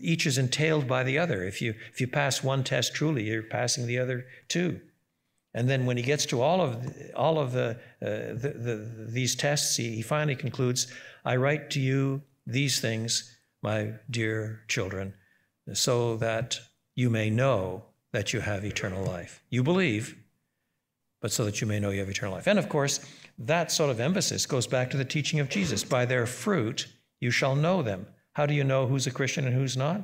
[0.00, 1.44] each is entailed by the other.
[1.44, 4.80] If you, if you pass one test truly, you're passing the other two.
[5.52, 9.36] And then when he gets to all of, all of the, uh, the, the, these
[9.36, 10.90] tests, he, he finally concludes
[11.22, 15.12] I write to you these things, my dear children,
[15.74, 16.58] so that
[16.94, 19.42] you may know that you have eternal life.
[19.48, 20.16] You believe,
[21.20, 22.46] but so that you may know you have eternal life.
[22.46, 23.00] And of course,
[23.38, 26.88] that sort of emphasis goes back to the teaching of Jesus by their fruit
[27.20, 28.06] you shall know them.
[28.32, 30.02] How do you know who's a Christian and who's not?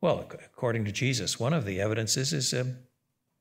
[0.00, 2.64] Well, according to Jesus, one of the evidences is uh,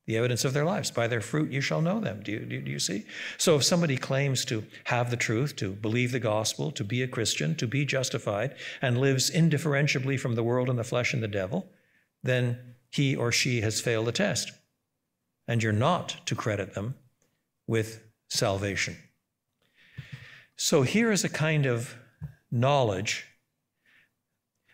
[0.06, 0.92] the evidence of their lives.
[0.92, 2.22] By their fruit you shall know them.
[2.24, 3.06] Do you, do, do you see?
[3.38, 7.08] So if somebody claims to have the truth, to believe the gospel, to be a
[7.08, 11.28] Christian, to be justified, and lives indifferentiably from the world and the flesh and the
[11.28, 11.68] devil,
[12.26, 12.60] then
[12.90, 14.52] he or she has failed the test.
[15.48, 16.96] And you're not to credit them
[17.68, 18.98] with salvation.
[20.56, 21.96] So here is a kind of
[22.52, 23.26] knowledge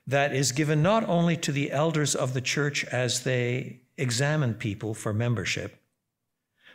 [0.08, 4.94] that is given not only to the elders of the church as they examine people
[4.94, 5.82] for membership,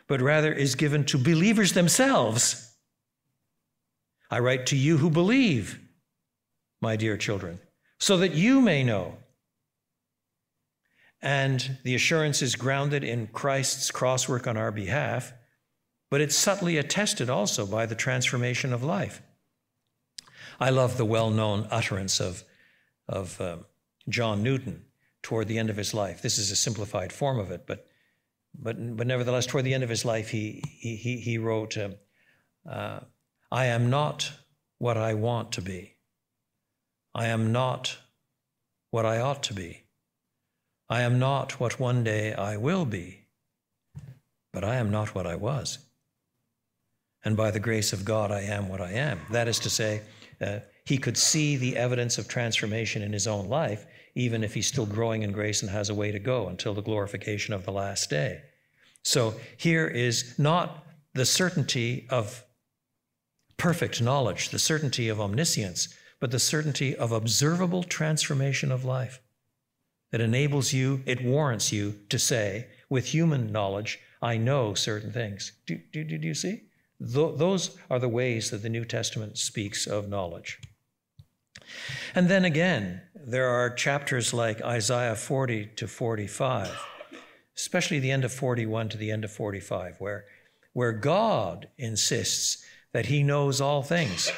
[0.07, 2.75] but rather is given to believers themselves.
[4.29, 5.79] I write to you who believe,
[6.81, 7.59] my dear children,
[7.99, 9.17] so that you may know
[11.21, 15.33] and the assurance is grounded in Christ's crosswork on our behalf,
[16.09, 19.21] but it's subtly attested also by the transformation of life.
[20.59, 22.43] I love the well known utterance of,
[23.07, 23.57] of uh,
[24.09, 24.85] John Newton
[25.21, 26.21] toward the end of his life.
[26.21, 27.87] This is a simplified form of it, but,
[28.57, 31.89] but, but nevertheless, toward the end of his life, he, he, he wrote, uh,
[32.67, 33.01] uh,
[33.51, 34.31] I am not
[34.77, 35.95] what I want to be.
[37.13, 37.97] I am not
[38.91, 39.86] what I ought to be.
[40.89, 43.25] I am not what one day I will be,
[44.53, 45.79] but I am not what I was.
[47.25, 49.19] And by the grace of God, I am what I am.
[49.31, 50.01] That is to say,
[50.39, 53.85] uh, he could see the evidence of transformation in his own life,
[54.15, 56.81] even if he's still growing in grace and has a way to go until the
[56.81, 58.41] glorification of the last day.
[59.03, 62.45] So here is not the certainty of
[63.57, 69.19] perfect knowledge, the certainty of omniscience, but the certainty of observable transformation of life
[70.11, 75.51] that enables you, it warrants you to say, with human knowledge, I know certain things.
[75.65, 76.63] Do, do, do you see?
[76.99, 80.59] Th- those are the ways that the New Testament speaks of knowledge.
[82.15, 86.71] And then again, there are chapters like Isaiah 40 to 45,
[87.55, 90.25] especially the end of 41 to the end of 45, where,
[90.73, 94.31] where God insists that he knows all things.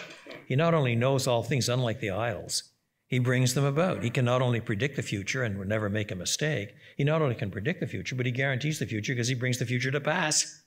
[0.48, 2.64] He not only knows all things, unlike the idols,
[3.10, 4.04] he brings them about.
[4.04, 7.36] He can not only predict the future and never make a mistake, he not only
[7.36, 10.00] can predict the future, but he guarantees the future because he brings the future to
[10.00, 10.64] pass.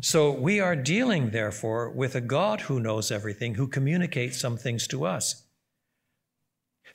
[0.00, 4.86] So we are dealing, therefore, with a God who knows everything, who communicates some things
[4.88, 5.44] to us.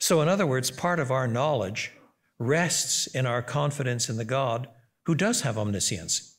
[0.00, 1.92] So, in other words, part of our knowledge
[2.38, 4.68] rests in our confidence in the God
[5.06, 6.36] who does have omniscience.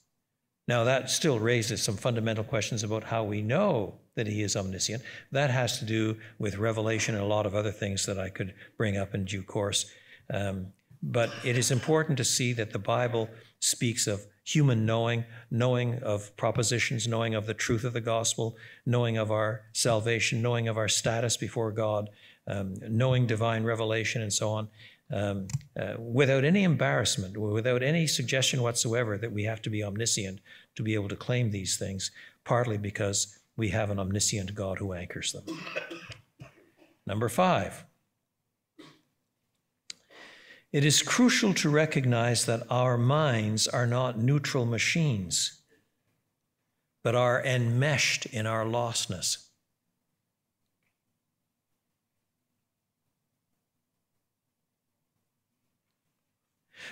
[0.68, 5.02] Now, that still raises some fundamental questions about how we know that he is omniscient.
[5.32, 8.54] That has to do with revelation and a lot of other things that I could
[8.78, 9.90] bring up in due course.
[10.30, 13.30] Um, but it is important to see that the Bible
[13.62, 19.18] speaks of human knowing, knowing of propositions, knowing of the truth of the gospel, knowing
[19.18, 22.10] of our salvation, knowing of our status before God,
[22.46, 24.68] um, knowing divine revelation, and so on,
[25.14, 25.48] um,
[25.80, 30.42] uh, without any embarrassment, without any suggestion whatsoever that we have to be omniscient
[30.76, 32.12] to be able to claim these things,
[32.44, 35.44] partly because we have an omniscient God who anchors them.
[37.06, 37.86] Number five,
[40.72, 45.62] it is crucial to recognize that our minds are not neutral machines,
[47.04, 49.50] but are enmeshed in our lostness.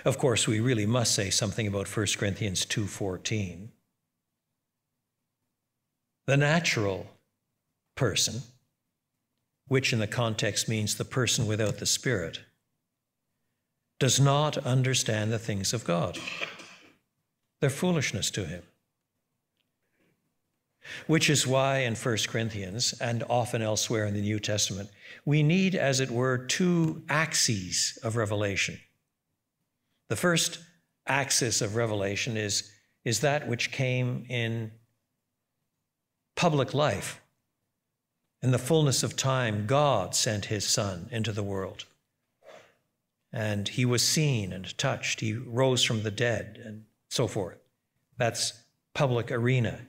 [0.04, 3.72] Of course, we really must say something about 1 Corinthians 2:14.
[6.28, 7.06] The natural
[7.94, 8.42] person,
[9.66, 12.40] which in the context means the person without the Spirit,
[13.98, 16.18] does not understand the things of God.
[17.62, 18.62] They're foolishness to him.
[21.06, 24.90] Which is why in 1 Corinthians and often elsewhere in the New Testament,
[25.24, 28.78] we need, as it were, two axes of revelation.
[30.10, 30.58] The first
[31.06, 32.70] axis of revelation is,
[33.06, 34.72] is that which came in
[36.38, 37.20] public life.
[38.42, 41.84] In the fullness of time, God sent his Son into the world
[43.32, 45.18] and he was seen and touched.
[45.18, 47.58] He rose from the dead and so forth.
[48.18, 48.52] That's
[48.94, 49.80] public arena.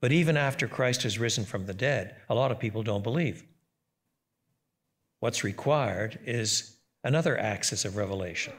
[0.00, 3.44] But even after Christ has risen from the dead, a lot of people don't believe.
[5.18, 8.54] What's required is another axis of revelation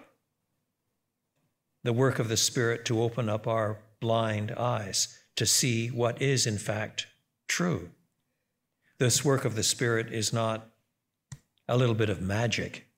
[1.86, 6.46] the work of the Spirit to open up our blind eyes to see what is,
[6.46, 7.08] in fact,
[7.48, 7.92] true.
[8.98, 10.68] This work of the Spirit is not
[11.66, 12.90] a little bit of magic.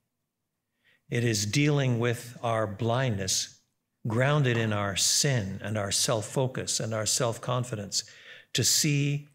[1.11, 3.59] It is dealing with our blindness,
[4.07, 8.05] grounded in our sin and our self focus and our self confidence,
[8.53, 9.27] to see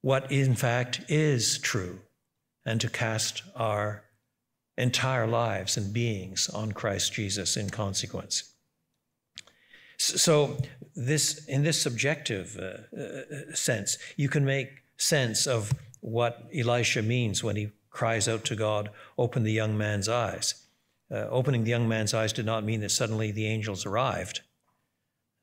[0.00, 2.00] what in fact is true
[2.64, 4.04] and to cast our
[4.78, 8.54] entire lives and beings on Christ Jesus in consequence.
[9.98, 10.56] So,
[10.94, 17.42] this, in this subjective uh, uh, sense, you can make sense of what Elisha means
[17.42, 20.64] when he cries out to God, Open the young man's eyes
[21.10, 24.40] uh, opening the young man's eyes did not mean that suddenly the angels arrived.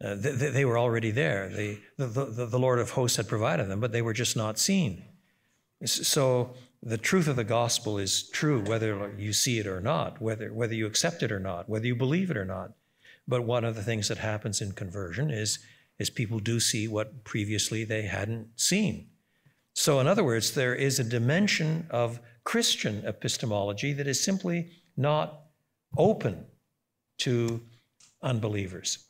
[0.04, 1.48] Uh, they, they, were already there.
[1.50, 4.58] The, the, the, the Lord of hosts had provided them, but they were just not
[4.58, 5.04] seen.
[5.86, 10.52] So the truth of the gospel is true whether you see it or not, whether,
[10.52, 12.72] whether you accept it or not, whether you believe it or not.
[13.28, 15.60] But one of the things that happens in conversion is,
[16.00, 19.10] is people do see what previously they hadn't seen.
[19.74, 25.44] So, in other words, there is a dimension of Christian epistemology that is simply not
[25.98, 26.46] open
[27.20, 27.62] to
[28.22, 29.06] unbelievers.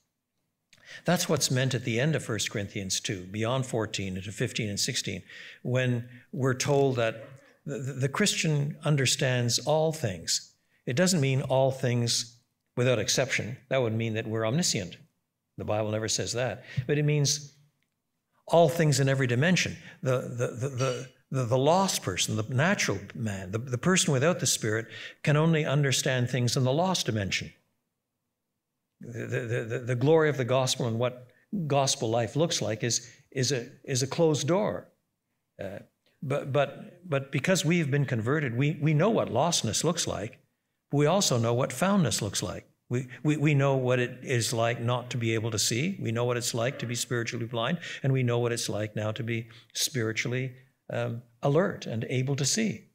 [1.06, 4.80] That's what's meant at the end of 1 Corinthians 2, beyond 14 into 15 and
[4.80, 5.24] 16,
[5.64, 7.24] when we're told that
[7.66, 10.54] the, the Christian understands all things.
[10.86, 12.38] It doesn't mean all things
[12.78, 13.58] without exception.
[13.70, 14.98] That would mean that we're omniscient.
[15.58, 16.64] The Bible never says that.
[16.88, 17.56] But it means
[18.48, 19.78] all things in every dimension.
[20.02, 24.46] The, the, the, the the, lost person, the natural man, the, the person without the
[24.46, 24.88] Spirit,
[25.24, 27.54] can only understand things in the lost dimension.
[29.00, 31.28] The, the, the, the glory of the gospel and what
[31.68, 34.90] gospel life looks like is, is, a, is a closed door.
[35.62, 35.80] Uh,
[36.22, 40.40] but, but, but because we've been converted, we, we know what lostness looks like.
[40.92, 42.68] We also know what foundness looks like.
[42.90, 45.98] We, we, we know what it is like not to be able to see.
[46.02, 47.80] We know what it's like to be spiritually blind.
[48.04, 50.54] And we know what it's like now to be spiritually
[50.92, 52.90] um, alert and able to see.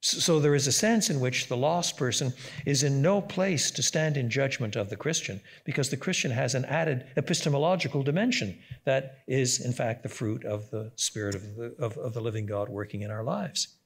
[0.00, 2.32] So there is a sense in which the lost person
[2.66, 6.56] is in no place to stand in judgment of the Christian because the Christian has
[6.56, 11.74] an added epistemological dimension that is, in fact, the fruit of the Spirit of the,
[11.78, 13.76] of, of the living God working in our lives.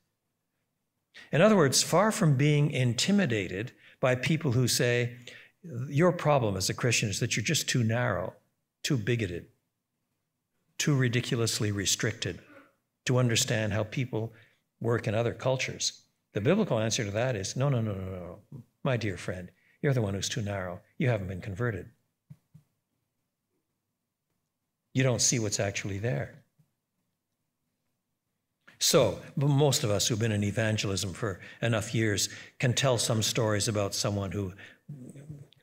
[1.32, 5.16] In other words, far from being intimidated by people who say,
[5.88, 8.34] your problem as a Christian is that you're just too narrow,
[8.82, 9.46] too bigoted,
[10.78, 12.40] too ridiculously restricted
[13.04, 14.32] to understand how people
[14.80, 16.02] work in other cultures.
[16.32, 18.62] The biblical answer to that is no, no, no, no, no.
[18.84, 19.50] My dear friend,
[19.82, 20.80] you're the one who's too narrow.
[20.98, 21.90] You haven't been converted.
[24.92, 26.42] You don't see what's actually there.
[28.78, 33.68] So, most of us who've been in evangelism for enough years can tell some stories
[33.68, 34.52] about someone who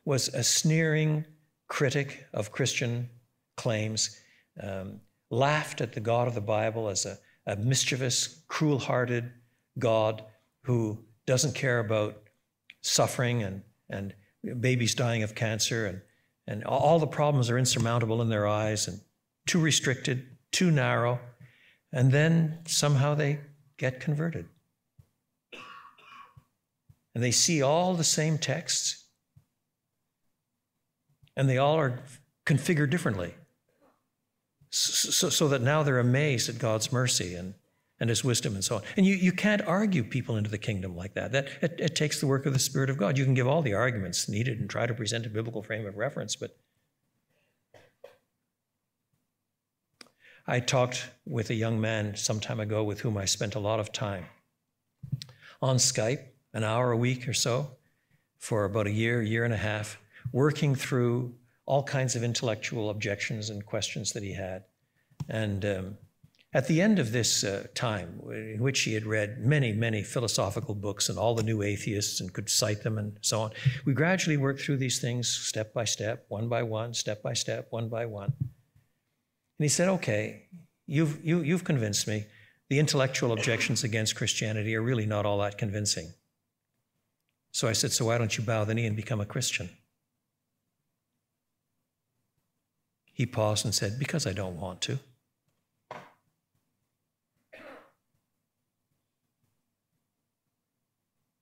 [0.05, 1.26] was a sneering
[1.68, 3.09] critic of Christian
[3.55, 4.20] claims,
[4.61, 4.99] um,
[5.30, 9.32] laughed at the God of the Bible as a, a mischievous, cruel hearted
[9.78, 10.24] God
[10.64, 12.22] who doesn't care about
[12.82, 14.14] suffering and, and
[14.59, 16.01] babies dying of cancer, and,
[16.47, 18.99] and all the problems are insurmountable in their eyes and
[19.45, 21.20] too restricted, too narrow,
[21.94, 23.39] and then somehow they
[23.78, 24.48] get converted.
[27.14, 29.06] And they see all the same texts
[31.38, 32.00] and they all are
[32.46, 33.36] configured differently.
[34.72, 37.54] So, so, that now they're amazed at God's mercy and,
[38.00, 38.82] and his wisdom and so on.
[38.98, 41.32] And you, you can't argue people into the kingdom like that.
[41.32, 43.16] That it, it takes the work of the Spirit of God.
[43.16, 45.96] You can give all the arguments needed and try to present a biblical frame of
[45.96, 46.58] reference, but
[50.46, 53.80] I talked with a young man some time ago with whom I spent a lot
[53.80, 54.26] of time
[55.62, 56.22] on Skype,
[56.54, 57.78] an hour a week or so,
[58.39, 59.98] for about a year, year and a half
[60.34, 61.34] working through
[61.66, 64.66] all kinds of intellectual objections and questions that he had.
[65.30, 65.98] And um,
[66.54, 70.76] at the end of this uh, time, in which he had read many, many philosophical
[70.76, 73.52] books and all the new atheists and could cite them and so on,
[73.86, 77.68] we gradually worked through these things step by step, one by one, step by step,
[77.70, 78.34] one by one.
[79.60, 80.47] And he said, Okay,
[80.86, 82.26] you've, you, you've convinced me.
[82.70, 86.14] The intellectual objections against Christianity are really not all that convincing.
[87.51, 89.70] So I said, So why don't you bow the knee and become a Christian?
[93.14, 94.99] He paused and said, Because I don't want to.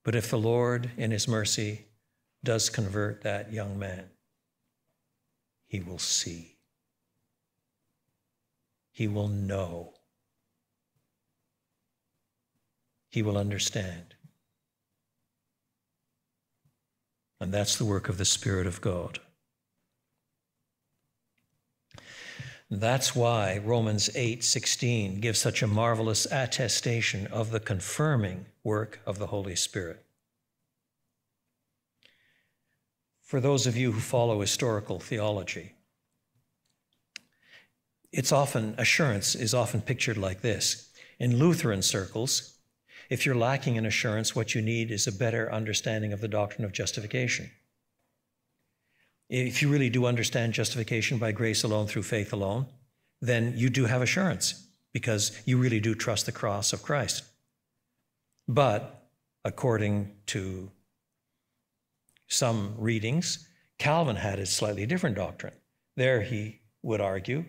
[0.04, 1.86] But if the Lord, in His mercy,
[2.44, 4.06] does convert that young man,
[5.68, 6.58] he will see.
[8.92, 9.94] He will know.
[13.10, 14.16] He will understand.
[17.40, 19.20] And that's the work of the Spirit of God.
[22.70, 29.28] That's why Romans 8:16 gives such a marvelous attestation of the confirming work of the
[29.28, 30.06] Holy Spirit.
[33.20, 35.76] For those of you who follow historical theology,
[38.12, 40.92] it's often assurance is often pictured like this.
[41.20, 42.58] In Lutheran circles,
[43.10, 46.66] if you're lacking in assurance, what you need is a better understanding of the doctrine
[46.66, 47.52] of justification
[49.32, 52.66] if you really do understand justification by grace alone through faith alone,
[53.22, 57.24] then you do have assurance because you really do trust the cross of Christ.
[58.48, 59.08] But
[59.46, 60.70] according to
[62.28, 63.48] some readings,
[63.80, 65.54] Calvin had a slightly different doctrine.
[65.96, 67.46] There he would argue,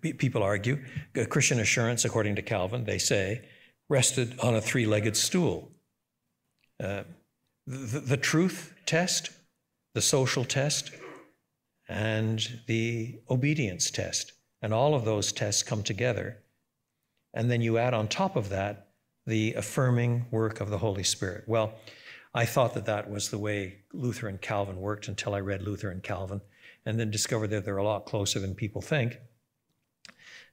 [0.00, 0.82] people argue,
[1.28, 3.48] Christian assurance, according to Calvin, they say,
[3.88, 5.70] rested on a three legged stool.
[6.82, 7.02] Uh,
[7.66, 9.30] the, the truth test
[9.96, 10.90] the social test,
[11.88, 14.32] and the obedience test.
[14.60, 16.42] And all of those tests come together.
[17.32, 18.88] And then you add on top of that
[19.24, 21.44] the affirming work of the Holy Spirit.
[21.46, 21.72] Well,
[22.34, 25.90] I thought that that was the way Luther and Calvin worked until I read Luther
[25.90, 26.42] and Calvin
[26.84, 29.16] and then discovered that they're a lot closer than people think.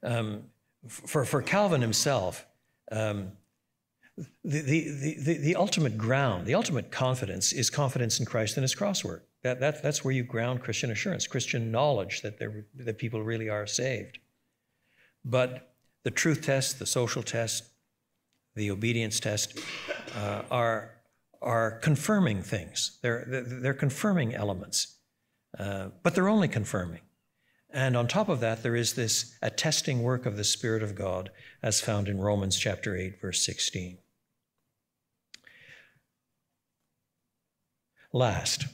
[0.04, 0.43] Um,
[0.88, 2.45] for, for Calvin himself,
[2.91, 3.32] um,
[4.43, 8.76] the, the, the, the ultimate ground, the ultimate confidence is confidence in Christ and his
[8.76, 9.26] cross work.
[9.43, 12.39] That, that, that's where you ground Christian assurance, Christian knowledge that,
[12.76, 14.20] that people really are saved.
[15.26, 15.74] But
[16.04, 17.66] the truth test, the social test,
[18.56, 19.58] the obedience test
[20.16, 20.91] uh, are,
[21.41, 22.99] are confirming things.
[23.01, 24.97] They're, they're confirming elements,
[25.58, 27.01] uh, but they're only confirming.
[27.74, 31.32] And on top of that, there is this attesting work of the Spirit of God
[31.63, 33.97] as found in Romans chapter 8, verse 16.
[38.13, 38.65] Last,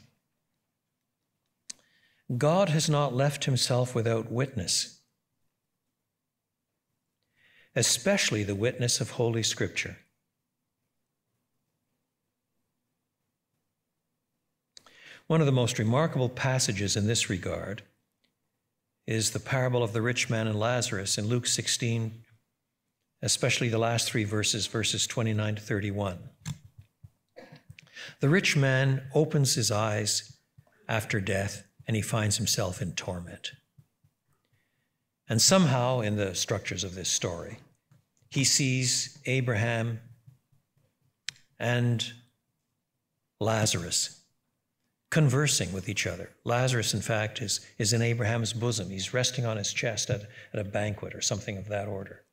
[2.38, 5.00] God has not left himself without witness,
[7.74, 10.00] especially the witness of Holy Scripture.
[15.28, 17.84] One of the most remarkable passages in this regard
[19.10, 22.14] is the parable of the rich man and Lazarus in Luke 16,
[23.24, 26.20] especially the last three verses, verses 29 to 31.
[28.20, 30.38] The rich man opens his eyes
[30.88, 33.54] after death and he finds himself in torment.
[35.28, 37.58] And somehow, in the structures of this story,
[38.30, 40.02] he sees Abraham
[41.58, 42.14] and
[43.40, 44.19] Lazarus
[45.10, 46.30] conversing with each other.
[46.44, 48.90] Lazarus, in fact, is, is in Abraham's bosom.
[48.90, 50.22] He's resting on his chest at,
[50.54, 52.24] at a banquet or something of that order.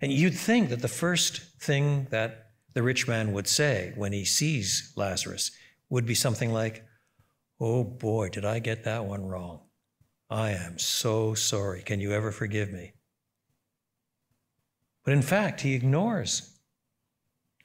[0.00, 4.24] And you'd think that the first thing that the rich man would say when he
[4.24, 5.50] sees Lazarus
[5.90, 6.84] would be something like,
[7.60, 9.60] Oh boy, did I get that one wrong.
[10.28, 11.82] I am so sorry.
[11.82, 12.94] Can you ever forgive me?
[15.04, 16.58] But in fact, he ignores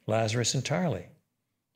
[0.05, 1.07] Lazarus entirely.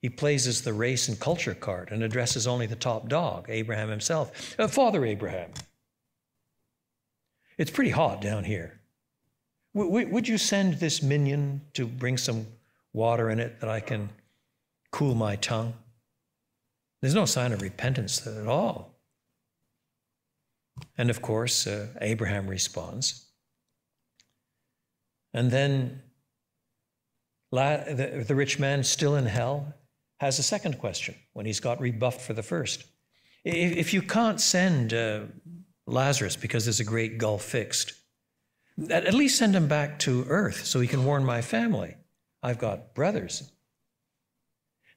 [0.01, 3.89] He plays as the race and culture card and addresses only the top dog, Abraham
[3.89, 4.55] himself.
[4.59, 5.51] Uh, Father Abraham,
[7.57, 8.79] it's pretty hot down here.
[9.75, 12.47] W- would you send this minion to bring some
[12.93, 14.09] water in it that I can
[14.91, 15.73] cool my tongue?
[17.01, 18.99] There's no sign of repentance at all.
[20.97, 23.27] And of course, uh, Abraham responds.
[25.33, 26.01] And then
[27.51, 29.73] La- the, the rich man, still in hell,
[30.21, 32.85] has a second question when he's got rebuffed for the first.
[33.43, 35.21] If, if you can't send uh,
[35.85, 37.93] Lazarus because there's a great gulf fixed,
[38.89, 41.95] at least send him back to earth so he can warn my family.
[42.41, 43.51] I've got brothers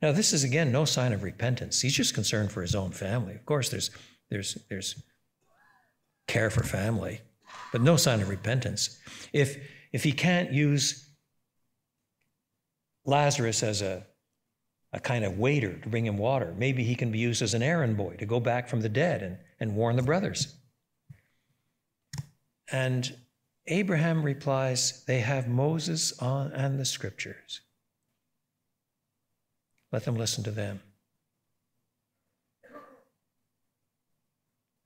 [0.04, 1.80] now, this is again no sign of repentance.
[1.80, 3.34] He's just concerned for his own family.
[3.34, 3.90] Of course, there's,
[4.28, 5.02] there's, there's
[6.28, 7.22] care for family,
[7.72, 8.98] but no sign of repentance.
[9.32, 9.56] If,
[9.92, 11.08] if he can't use
[13.06, 14.04] Lazarus as a,
[14.95, 17.62] a kind of waiter to bring him water, maybe he can be used as an
[17.62, 20.55] errand boy to go back from the dead and, and warn the brothers.
[22.70, 23.16] And
[23.66, 27.61] Abraham replies, They have Moses on, and the scriptures.
[29.90, 30.80] Let them listen to them.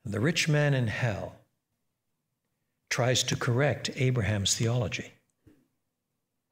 [0.07, 1.37] The rich man in hell
[2.89, 5.13] tries to correct Abraham's theology.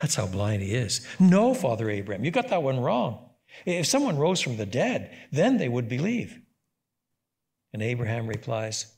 [0.01, 1.07] That's how blind he is.
[1.19, 3.26] No, Father Abraham, you got that one wrong.
[3.65, 6.41] If someone rose from the dead, then they would believe.
[7.73, 8.93] And Abraham replies,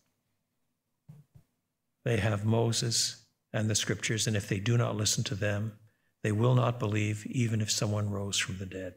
[2.04, 5.78] They have Moses and the scriptures, and if they do not listen to them,
[6.22, 8.94] they will not believe, even if someone rose from the dead.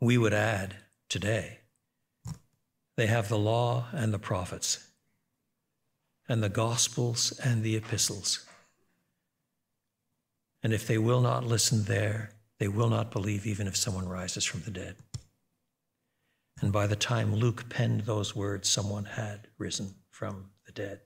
[0.00, 0.76] we would add
[1.08, 1.58] today
[2.96, 4.90] they have the law and the prophets,
[6.28, 8.46] and the gospels and the epistles.
[10.62, 14.44] And if they will not listen there, they will not believe even if someone rises
[14.44, 14.96] from the dead.
[16.60, 21.00] And by the time Luke penned those words, someone had risen from the dead.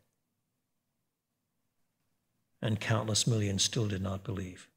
[2.61, 4.69] And countless millions still did not believe.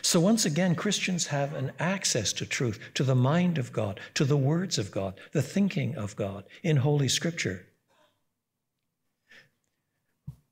[0.00, 4.24] So, once again, Christians have an access to truth, to the mind of God, to
[4.24, 7.66] the words of God, the thinking of God in Holy Scripture,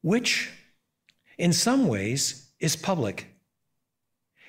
[0.01, 0.51] which
[1.41, 3.27] in some ways is public.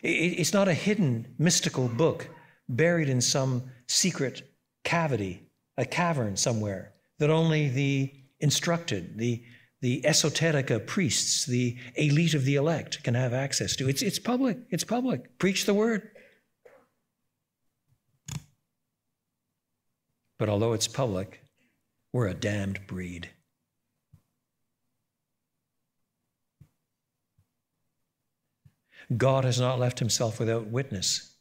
[0.03, 2.27] It's not a hidden mystical book
[2.67, 4.51] buried in some secret
[4.83, 9.43] cavity, a cavern somewhere that only the instructed, the
[9.79, 13.89] the esoterica priests, the elite of the elect can have access to.
[13.89, 14.59] It's, it's public.
[14.69, 15.39] It's public.
[15.39, 16.11] Preach the word.
[20.37, 21.41] But although it's public,
[22.13, 23.31] we're a damned breed.
[29.17, 31.35] God has not left himself without witness.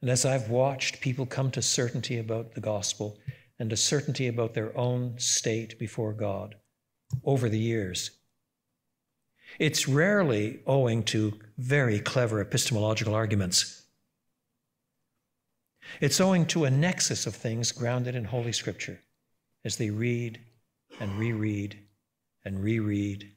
[0.00, 3.18] And as I've watched people come to certainty about the gospel,
[3.58, 6.54] and a certainty about their own state before God
[7.24, 8.12] over the years.
[9.58, 13.86] It's rarely owing to very clever epistemological arguments.
[16.00, 19.00] It's owing to a nexus of things grounded in Holy Scripture
[19.64, 20.38] as they read
[21.00, 21.78] and reread
[22.44, 23.32] and reread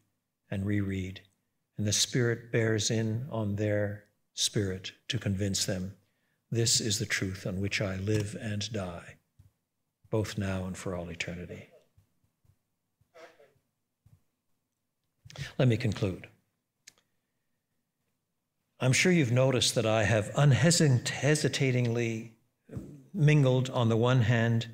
[0.51, 1.22] and reread.
[1.82, 4.04] And the Spirit bears in on their
[4.36, 5.96] spirit to convince them
[6.52, 9.16] this is the truth on which I live and die
[10.12, 11.70] both now and for all eternity.
[15.58, 16.28] Let me conclude.
[18.80, 22.36] I'm sure you've noticed that I have unhesitatingly
[23.12, 24.68] mingled, on the one hand,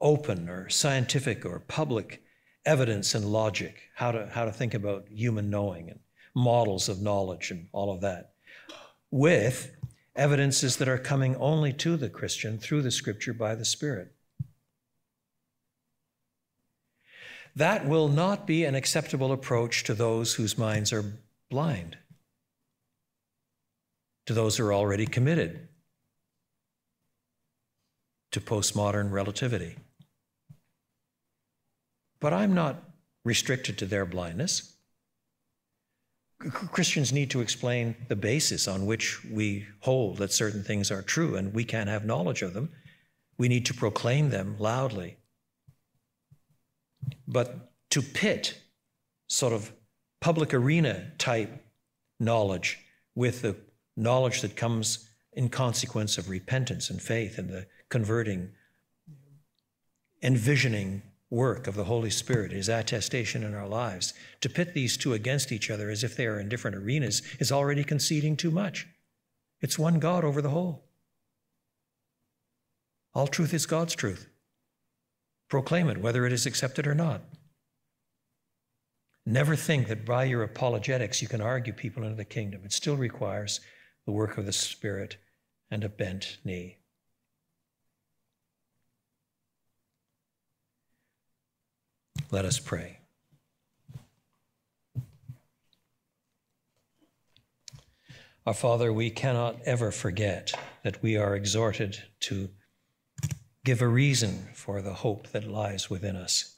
[0.00, 2.22] open or scientific or public
[2.64, 5.98] evidence and logic, how to, how to think about human knowing and
[6.34, 8.32] models of knowledge and all of that,
[9.10, 9.76] with
[10.16, 14.12] evidences that are coming only to the Christian through the scripture by the Spirit.
[17.56, 21.04] That will not be an acceptable approach to those whose minds are
[21.50, 21.98] blind,
[24.26, 25.68] to those who are already committed
[28.32, 29.76] to postmodern relativity.
[32.18, 32.82] But I'm not
[33.24, 34.73] restricted to their blindness.
[36.38, 41.36] Christians need to explain the basis on which we hold that certain things are true
[41.36, 42.70] and we can't have knowledge of them.
[43.38, 45.16] We need to proclaim them loudly.
[47.26, 48.60] But to pit
[49.28, 49.72] sort of
[50.20, 51.64] public arena type
[52.20, 52.78] knowledge
[53.14, 53.56] with the
[53.96, 58.50] knowledge that comes in consequence of repentance and faith and the converting,
[60.22, 61.02] envisioning
[61.34, 65.52] work of the Holy Spirit, His attestation in our lives, to pit these two against
[65.52, 68.86] each other as if they are in different arenas is already conceding too much.
[69.60, 70.84] It's one God over the whole.
[73.14, 74.28] All truth is God's truth.
[75.48, 77.22] Proclaim it, whether it is accepted or not.
[79.26, 82.62] Never think that by your apologetics you can argue people into the kingdom.
[82.64, 83.60] It still requires
[84.04, 85.16] the work of the Spirit
[85.70, 86.78] and a bent knee.
[92.30, 92.98] Let us pray.
[98.46, 100.52] Our Father, we cannot ever forget
[100.82, 102.50] that we are exhorted to
[103.64, 106.56] give a reason for the hope that lies within us.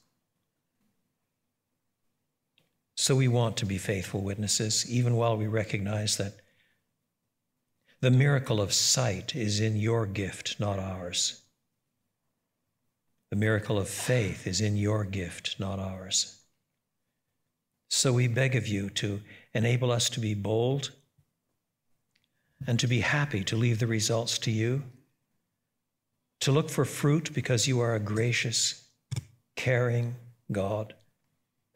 [2.96, 6.40] So we want to be faithful witnesses, even while we recognize that
[8.00, 11.42] the miracle of sight is in your gift, not ours.
[13.30, 16.40] The miracle of faith is in your gift, not ours.
[17.88, 19.20] So we beg of you to
[19.54, 20.92] enable us to be bold
[22.66, 24.84] and to be happy to leave the results to you,
[26.40, 28.88] to look for fruit because you are a gracious,
[29.56, 30.16] caring
[30.52, 30.94] God,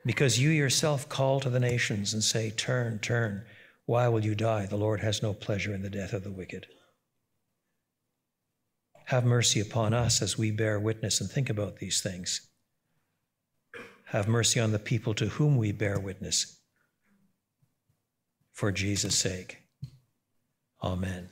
[0.04, 3.44] because you yourself call to the nations and say, Turn, turn.
[3.86, 4.66] Why will you die?
[4.66, 6.66] The Lord has no pleasure in the death of the wicked.
[9.10, 12.48] Have mercy upon us as we bear witness and think about these things.
[14.04, 16.60] Have mercy on the people to whom we bear witness.
[18.52, 19.64] For Jesus' sake.
[20.80, 21.30] Amen.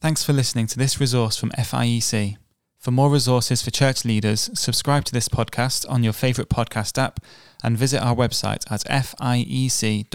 [0.00, 2.38] Thanks for listening to this resource from FIEC.
[2.78, 7.20] For more resources for church leaders, subscribe to this podcast on your favourite podcast app
[7.62, 10.12] and visit our website at fiec.org.uk.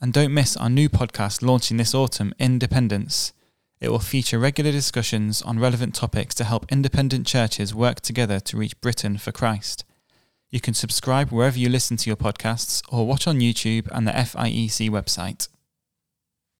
[0.00, 3.32] And don't miss our new podcast launching this autumn, Independence.
[3.80, 8.56] It will feature regular discussions on relevant topics to help independent churches work together to
[8.56, 9.84] reach Britain for Christ.
[10.50, 14.12] You can subscribe wherever you listen to your podcasts or watch on YouTube and the
[14.12, 15.48] FIEC website.